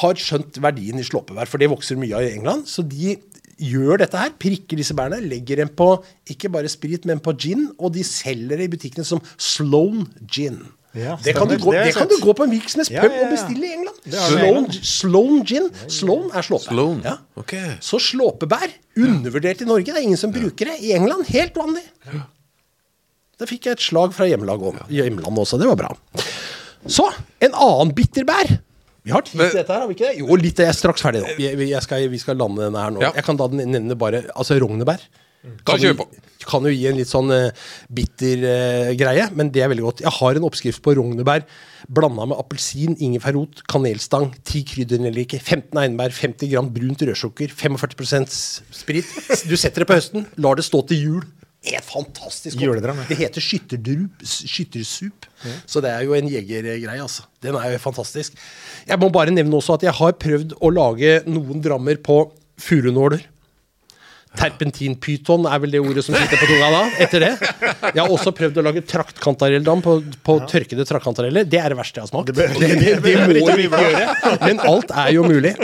har 0.01 0.19
skjønt 0.19 0.57
verdien 0.63 0.99
i 0.99 1.07
slåpebær, 1.07 1.51
for 1.51 1.61
det 1.61 1.71
vokser 1.71 2.01
mye 2.01 2.17
av 2.17 2.25
i 2.25 2.33
England. 2.35 2.65
Så 2.71 2.83
de 2.89 3.13
gjør 3.61 4.01
dette 4.01 4.19
her, 4.19 4.33
prikker 4.41 4.81
disse 4.81 4.97
bærene, 4.97 5.21
legger 5.29 5.61
dem 5.63 5.71
på 5.77 5.91
ikke 6.33 6.51
bare 6.53 6.71
sprit, 6.73 7.05
men 7.07 7.21
på 7.23 7.37
gin, 7.39 7.69
og 7.79 7.93
de 7.95 8.03
selger 8.07 8.59
det 8.59 8.67
i 8.67 8.73
butikkene 8.73 9.07
som 9.07 9.23
Sloan 9.37 10.09
gin. 10.25 10.63
Ja, 10.95 11.17
det, 11.19 11.33
kan 11.35 11.49
du 11.51 11.57
gå, 11.59 11.73
Det 11.75 11.89
det 11.89 11.95
kan 11.97 12.07
du 12.07 12.15
gå 12.23 12.33
på 12.39 12.45
en 12.47 12.53
hvilken 12.53 12.85
pub 12.87 12.93
ja, 12.95 13.03
ja. 13.03 13.23
og 13.25 13.33
bestille 13.33 13.67
i 13.67 13.73
England. 13.75 13.97
Sloan, 14.15 14.69
Sloan 14.91 15.41
gin. 15.49 15.67
Sloan 15.91 16.29
er 16.31 16.47
slåpe. 16.47 16.69
Sloan. 16.69 17.01
Ja. 17.03 17.17
Ok. 17.41 17.57
Så 17.83 17.99
slåpebær, 17.99 18.71
undervurdert 18.95 19.65
i 19.65 19.67
Norge. 19.67 19.89
Det 19.91 19.99
er 19.99 20.07
ingen 20.07 20.21
som 20.21 20.31
bruker 20.35 20.71
det. 20.71 20.79
I 20.87 20.93
England, 20.95 21.27
helt 21.35 21.59
vanlig. 21.59 21.83
Da 23.41 23.49
fikk 23.51 23.67
jeg 23.67 23.81
et 23.81 23.83
slag 23.83 24.15
fra 24.15 24.29
hjemlandet 24.31 24.87
også. 25.43 25.59
Det 25.59 25.67
var 25.73 25.81
bra. 25.83 25.91
Så, 26.87 27.09
en 27.43 27.59
annen 27.59 27.91
bitterbær. 27.97 28.55
Vi 29.05 29.13
har 29.13 29.25
tid 29.27 29.37
til 29.37 29.59
dette 29.59 29.69
her, 29.69 29.83
har 29.83 29.91
vi 29.91 29.97
ikke 29.99 30.07
det? 30.07 30.21
Jo, 30.23 30.37
litt. 30.41 30.63
Jeg 30.63 30.71
er 30.71 30.77
straks 30.77 31.03
ferdig 31.05 31.25
nå. 31.25 31.35
Jeg, 31.43 31.59
jeg 31.69 31.85
skal, 31.85 32.07
vi 32.13 32.21
skal 32.23 32.39
lande 32.41 32.63
denne 32.63 32.81
her 32.87 32.95
nå. 32.95 33.03
Ja. 33.05 33.11
Jeg 33.19 33.27
kan 33.27 33.41
da 33.41 33.51
nevne 33.53 33.99
bare 34.01 34.23
Altså 34.33 34.57
rognebær. 34.63 35.03
Da 35.67 35.77
kjører 35.77 35.93
vi 35.93 35.99
på. 36.01 36.24
Kan 36.49 36.67
jo 36.69 36.73
gi 36.73 36.89
en 36.91 36.99
litt 37.01 37.11
sånn 37.11 37.33
eh, 37.35 37.69
bitter 37.95 38.45
uh, 38.45 38.91
greie, 38.99 39.29
men 39.37 39.53
det 39.55 39.65
er 39.65 39.73
veldig 39.73 39.87
godt. 39.87 40.03
Jeg 40.05 40.17
har 40.19 40.41
en 40.41 40.49
oppskrift 40.49 40.85
på 40.85 40.97
rognebær 40.99 41.47
blanda 41.89 42.27
med 42.29 42.39
appelsin, 42.41 42.97
ingefærrot, 43.03 43.65
kanelstang, 43.71 44.31
10 44.45 44.65
kryddernelliker, 44.71 45.41
15 45.43 45.81
einbær, 45.83 46.15
50 46.15 46.53
gram 46.53 46.71
brunt 46.73 47.05
rødsukker, 47.05 47.53
45% 47.53 48.37
sprit. 48.75 49.09
Du 49.49 49.57
setter 49.61 49.85
det 49.85 49.91
på 49.91 49.99
høsten, 49.99 50.29
lar 50.41 50.59
det 50.59 50.67
stå 50.67 50.85
til 50.89 51.03
jul. 51.03 51.27
Helt 51.65 51.87
fantastisk 51.89 52.61
godt. 52.61 52.85
Det 53.09 53.17
heter 53.17 53.41
skyttersup. 53.41 55.29
Så 55.65 55.81
det 55.81 55.93
er 55.95 56.05
jo 56.05 56.17
en 56.17 56.29
jegergreie, 56.29 57.01
altså. 57.01 57.25
Den 57.45 57.57
er 57.57 57.73
jo 57.73 57.81
fantastisk. 57.81 58.37
Jeg 58.89 59.01
må 59.01 59.09
bare 59.13 59.33
nevne 59.33 59.57
også 59.57 59.79
at 59.79 59.87
jeg 59.87 59.97
har 59.97 60.19
prøvd 60.21 60.59
å 60.61 60.73
lage 60.73 61.23
noen 61.25 61.65
drammer 61.65 62.01
på 62.05 62.19
furunåler. 62.61 63.25
Terpentinpyton 64.39 65.47
er 65.51 65.61
vel 65.63 65.75
det 65.75 65.83
ordet 65.83 66.05
som 66.07 66.17
sitter 66.17 66.41
på 66.41 66.49
tunga 66.51 66.71
da, 66.75 66.83
etter 67.05 67.25
det. 67.25 67.33
Jeg 67.95 68.01
har 68.01 68.11
også 68.11 68.33
prøvd 68.37 68.61
å 68.61 68.65
lage 68.67 68.83
traktkantarelldam 68.91 69.85
på, 69.85 69.99
på 70.27 70.39
tørkede 70.51 70.87
traktkantareller. 70.89 71.47
Det 71.49 71.61
er 71.61 71.75
det 71.75 71.79
verste 71.79 72.01
jeg 72.01 72.09
har 72.09 72.13
smakt. 72.13 72.33
Det, 72.35 72.49
det, 72.59 72.97
det, 73.05 73.15
må 73.21 73.55
vi 73.59 73.69
ikke 73.69 73.85
gjøre. 73.85 74.09
Men 74.43 74.65
alt 74.65 74.91
er 75.05 75.13
jo 75.17 75.29
mulig. 75.29 75.55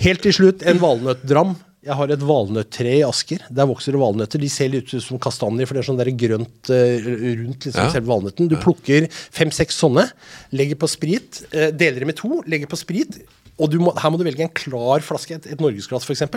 Helt 0.00 0.22
til 0.24 0.36
slutt 0.36 0.64
en 0.70 0.80
valnøttdram. 0.80 1.56
Jeg 1.80 1.96
har 1.96 2.10
et 2.12 2.24
valnøttre 2.28 2.90
i 2.98 3.02
Asker. 3.06 3.40
Der 3.56 3.68
vokser 3.68 3.96
det 3.96 4.00
valnøtter. 4.02 4.40
De 4.42 4.50
ser 4.52 4.68
litt 4.72 4.90
ut 4.92 5.00
som 5.00 5.20
kastanjer, 5.22 5.64
for 5.68 5.76
det 5.76 5.80
er 5.80 5.88
sånn 5.88 6.00
der 6.00 6.10
grønt 6.12 6.70
eh, 6.76 7.06
rundt 7.40 7.64
liksom, 7.64 7.86
Ja. 7.86 7.92
selve 7.94 8.10
valnøtten. 8.12 8.50
Du 8.52 8.56
plukker 8.60 9.06
fem-seks 9.12 9.80
sånne, 9.80 10.04
legger 10.52 10.76
på 10.80 10.90
sprit, 10.92 11.40
eh, 11.54 11.70
deler 11.72 12.04
dem 12.04 12.12
i 12.12 12.16
to, 12.20 12.42
legger 12.44 12.68
på 12.68 12.76
sprit. 12.80 13.22
Og 13.60 13.72
du 13.72 13.78
må, 13.80 13.94
her 13.96 14.12
må 14.12 14.20
du 14.20 14.26
velge 14.28 14.44
en 14.44 14.52
klar 14.52 15.00
flaske, 15.04 15.40
et, 15.40 15.48
et 15.54 15.60
norgesglass 15.64 16.04
f.eks. 16.04 16.28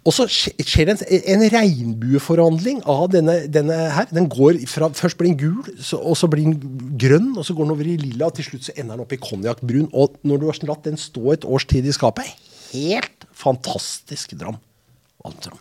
Og 0.00 0.14
så 0.16 0.24
skjer 0.30 0.94
en, 0.94 1.00
en 1.28 1.42
regnbueforvandling 1.52 2.78
av 2.88 3.10
denne, 3.12 3.34
denne 3.52 3.76
her. 3.92 4.08
Den 4.08 4.30
går 4.32 4.62
fra, 4.70 4.88
Først 4.96 5.18
blir 5.20 5.34
den 5.34 5.40
gul, 5.40 5.74
så, 5.76 5.98
og 6.00 6.16
så 6.16 6.30
blir 6.32 6.48
den 6.48 6.94
grønn, 7.00 7.34
og 7.36 7.44
så 7.44 7.56
går 7.56 7.68
den 7.68 7.74
over 7.74 7.90
i 7.90 7.98
lilla, 8.00 8.30
og 8.30 8.38
til 8.38 8.48
slutt 8.48 8.70
så 8.70 8.76
ender 8.76 8.96
den 8.96 9.04
opp 9.04 9.12
i 9.12 9.20
konjakkbrun. 9.20 9.90
Og 9.92 10.16
når 10.24 10.40
du 10.40 10.48
har 10.48 10.62
latt 10.72 10.88
den 10.88 10.96
stå 11.00 11.34
et 11.34 11.44
års 11.44 11.68
tid 11.68 11.84
i 11.84 11.94
skapet, 11.96 12.32
helt 12.72 13.28
fantastisk 13.36 14.32
dram. 14.40 14.56
Valmtram. 15.24 15.58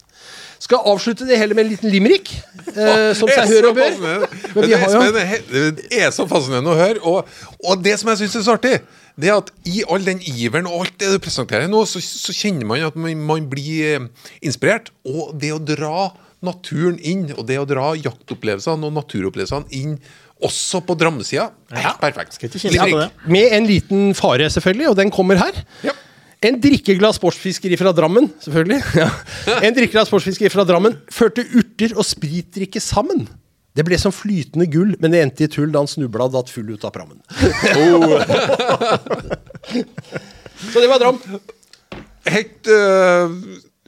Skal 0.59 0.83
avslutte 0.91 1.25
det 1.27 1.37
hele 1.39 1.55
med 1.55 1.65
en 1.65 1.71
liten 1.71 1.89
limerick, 1.91 2.29
eh, 2.75 3.13
som 3.17 3.29
seg 3.31 3.47
hør 3.47 3.69
og 3.69 3.77
bør. 3.77 3.93
Men 4.03 4.25
vi 4.55 4.67
Det 4.67 4.79
har 4.81 4.89
som 4.91 5.05
jo 5.05 5.13
er- 5.17 5.71
Det 5.79 5.99
er 6.03 6.11
så 6.11 6.25
fascinerende 6.27 6.73
å 6.73 6.77
høre. 6.77 6.99
Og, 7.03 7.25
og 7.63 7.83
det 7.83 7.97
som 7.99 8.09
jeg 8.11 8.17
syns 8.23 8.35
er 8.35 8.43
så 8.47 8.57
artig, 8.57 8.73
det 9.19 9.29
er 9.31 9.37
at 9.39 9.51
i 9.65 9.83
all 9.89 10.03
den 10.03 10.19
iveren 10.19 10.67
og 10.67 10.81
alt 10.85 10.97
det 10.99 11.11
du 11.11 11.19
presenterer 11.19 11.67
nå, 11.71 11.85
så, 11.87 11.99
så 12.03 12.35
kjenner 12.35 12.65
man 12.67 12.83
at 12.87 12.95
man, 12.95 13.15
man 13.25 13.47
blir 13.51 13.95
eh, 13.95 14.07
inspirert. 14.43 14.91
Og 15.07 15.31
det 15.39 15.51
å 15.55 15.59
dra 15.63 16.09
naturen 16.43 16.99
inn, 17.03 17.25
og 17.37 17.47
det 17.47 17.57
å 17.59 17.65
dra 17.67 17.93
jaktopplevelsene 17.99 18.85
og 18.87 18.93
naturopplevelsene 18.95 19.67
inn 19.75 19.97
også 20.43 20.79
på 20.87 20.95
Drammesida, 20.95 21.49
helt 21.75 21.97
perfekt. 21.99 22.37
Skal 22.37 22.47
ikke 22.47 22.61
kimse 22.63 22.79
av 22.85 22.93
det. 23.01 23.09
Med 23.27 23.51
en 23.57 23.65
liten 23.67 24.13
fare, 24.15 24.47
selvfølgelig, 24.47 24.87
og 24.93 24.95
den 25.01 25.11
kommer 25.11 25.35
her. 25.41 25.57
Ja. 25.83 25.91
En 26.45 26.56
drikkeglad 26.63 27.17
sportsfisker 27.17 27.73
fra 27.80 27.91
Drammen, 27.95 28.30
selvfølgelig. 28.43 28.80
Ja. 29.02 29.10
En 29.65 29.75
drikkeglad 29.75 30.08
sportsfisker 30.08 30.52
fra 30.54 30.63
Drammen 30.67 30.95
førte 31.12 31.43
urter 31.52 31.95
og 31.97 32.06
spritdrikke 32.08 32.80
sammen. 32.84 33.28
Det 33.75 33.84
ble 33.86 33.97
som 34.02 34.12
flytende 34.15 34.65
gull, 34.71 34.95
men 34.99 35.12
det 35.13 35.21
endte 35.23 35.45
i 35.45 35.52
tull 35.52 35.71
da 35.73 35.80
han 35.84 35.89
snubla 35.89 36.25
og 36.28 36.34
datt 36.36 36.49
full 36.52 36.69
ut 36.71 36.86
av 36.88 36.91
prammen. 36.95 37.19
Så 40.69 40.82
det 40.82 40.89
var 40.91 40.99
Dram. 40.99 41.19
Helt 42.30 42.67
øh, 42.67 43.36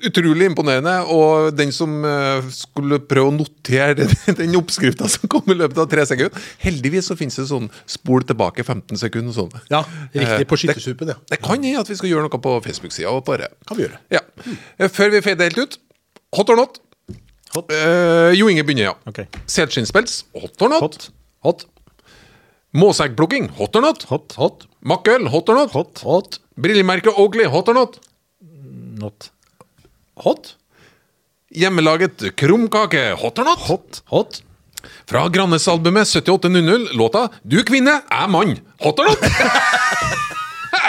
utrolig 0.07 0.47
imponerende. 0.49 0.93
Og 1.13 1.51
den 1.57 1.71
som 1.75 1.93
øh, 2.07 2.47
skulle 2.53 2.99
prøve 3.05 3.31
å 3.31 3.35
notere 3.35 4.07
den, 4.39 4.55
oppskrifta 4.59 5.09
som 5.11 5.29
kom 5.31 5.47
i 5.53 5.57
løpet 5.57 5.81
av 5.83 5.89
tre 5.91 6.05
sekunder 6.09 6.47
Heldigvis 6.63 7.09
så 7.11 7.17
finnes 7.19 7.37
det 7.39 7.47
sånn 7.49 7.69
spol 7.89 8.25
tilbake 8.27 8.65
15 8.65 8.99
sekunder. 9.01 9.35
Sånn. 9.35 9.51
Ja, 9.71 9.83
riktig. 10.13 10.47
På 10.49 10.57
Eh, 10.59 10.63
skyttersupen, 10.65 11.13
ja. 11.13 11.17
Det, 11.25 11.35
det 11.37 11.41
kan 11.43 11.61
hende 11.63 11.81
at 11.81 11.89
vi 11.91 11.97
skal 11.99 12.11
gjøre 12.11 12.27
noe 12.27 12.41
på 12.43 12.55
Facebook-sida. 12.67 13.11
og 13.11 13.27
Kan 13.67 13.77
vi 13.79 13.87
gjøre. 13.87 13.99
Ja. 14.13 14.21
Eh, 14.77 14.89
Før 14.91 15.13
vi 15.13 15.23
fader 15.25 15.49
helt 15.49 15.61
ut, 15.61 15.77
hot 16.37 16.49
or 16.53 16.59
not? 16.59 16.79
Hot. 17.55 17.71
Eh, 17.75 18.31
jo 18.39 18.47
Inge 18.47 18.63
begynner, 18.63 18.91
ja. 18.91 18.95
Okay. 19.09 19.27
Selskinnspels, 19.49 20.21
hot 20.37 20.61
or 20.63 20.71
not? 20.71 20.85
Hot. 20.85 21.09
Hot. 21.43 21.65
Måseggplukking, 22.71 23.49
hot 23.57 23.75
or 23.75 23.83
not? 23.83 24.05
Hot. 24.07 24.31
Hot. 24.39 24.67
Makkøl, 24.87 25.27
hot 25.33 25.49
or 25.51 25.59
not? 25.59 25.73
Hot. 25.75 25.99
Hot. 26.07 26.39
Brillemerket 26.55 27.17
Oakley, 27.19 27.49
hot 27.51 27.67
or 27.67 27.75
not? 27.75 27.97
Not. 29.01 29.31
Hot. 30.21 30.55
Hjemmelaget 31.51 32.35
krumkake, 32.35 33.11
hot 33.17 33.39
or 33.39 33.43
not? 33.43 33.59
Hot. 33.67 34.03
Hot. 34.05 34.41
Fra 35.09 35.27
Grannes-albumet 35.29 36.07
7800, 36.07 36.93
låta 36.93 37.29
'Du 37.43 37.63
kvinne, 37.63 38.01
er 38.09 38.27
mann', 38.27 38.59
hot 38.79 38.99
or 38.99 39.05
not? 39.05 39.17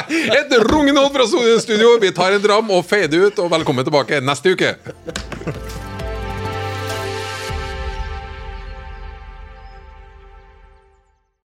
Et 0.08 0.52
rungende 0.70 1.00
hot 1.00 1.12
fra 1.12 1.26
studio. 1.60 1.98
Vi 2.00 2.12
tar 2.12 2.32
en 2.32 2.42
dram 2.42 2.70
og 2.70 2.84
fader 2.86 3.26
ut, 3.26 3.38
og 3.38 3.50
velkommen 3.50 3.84
tilbake 3.84 4.20
neste 4.20 4.52
uke. 4.52 4.74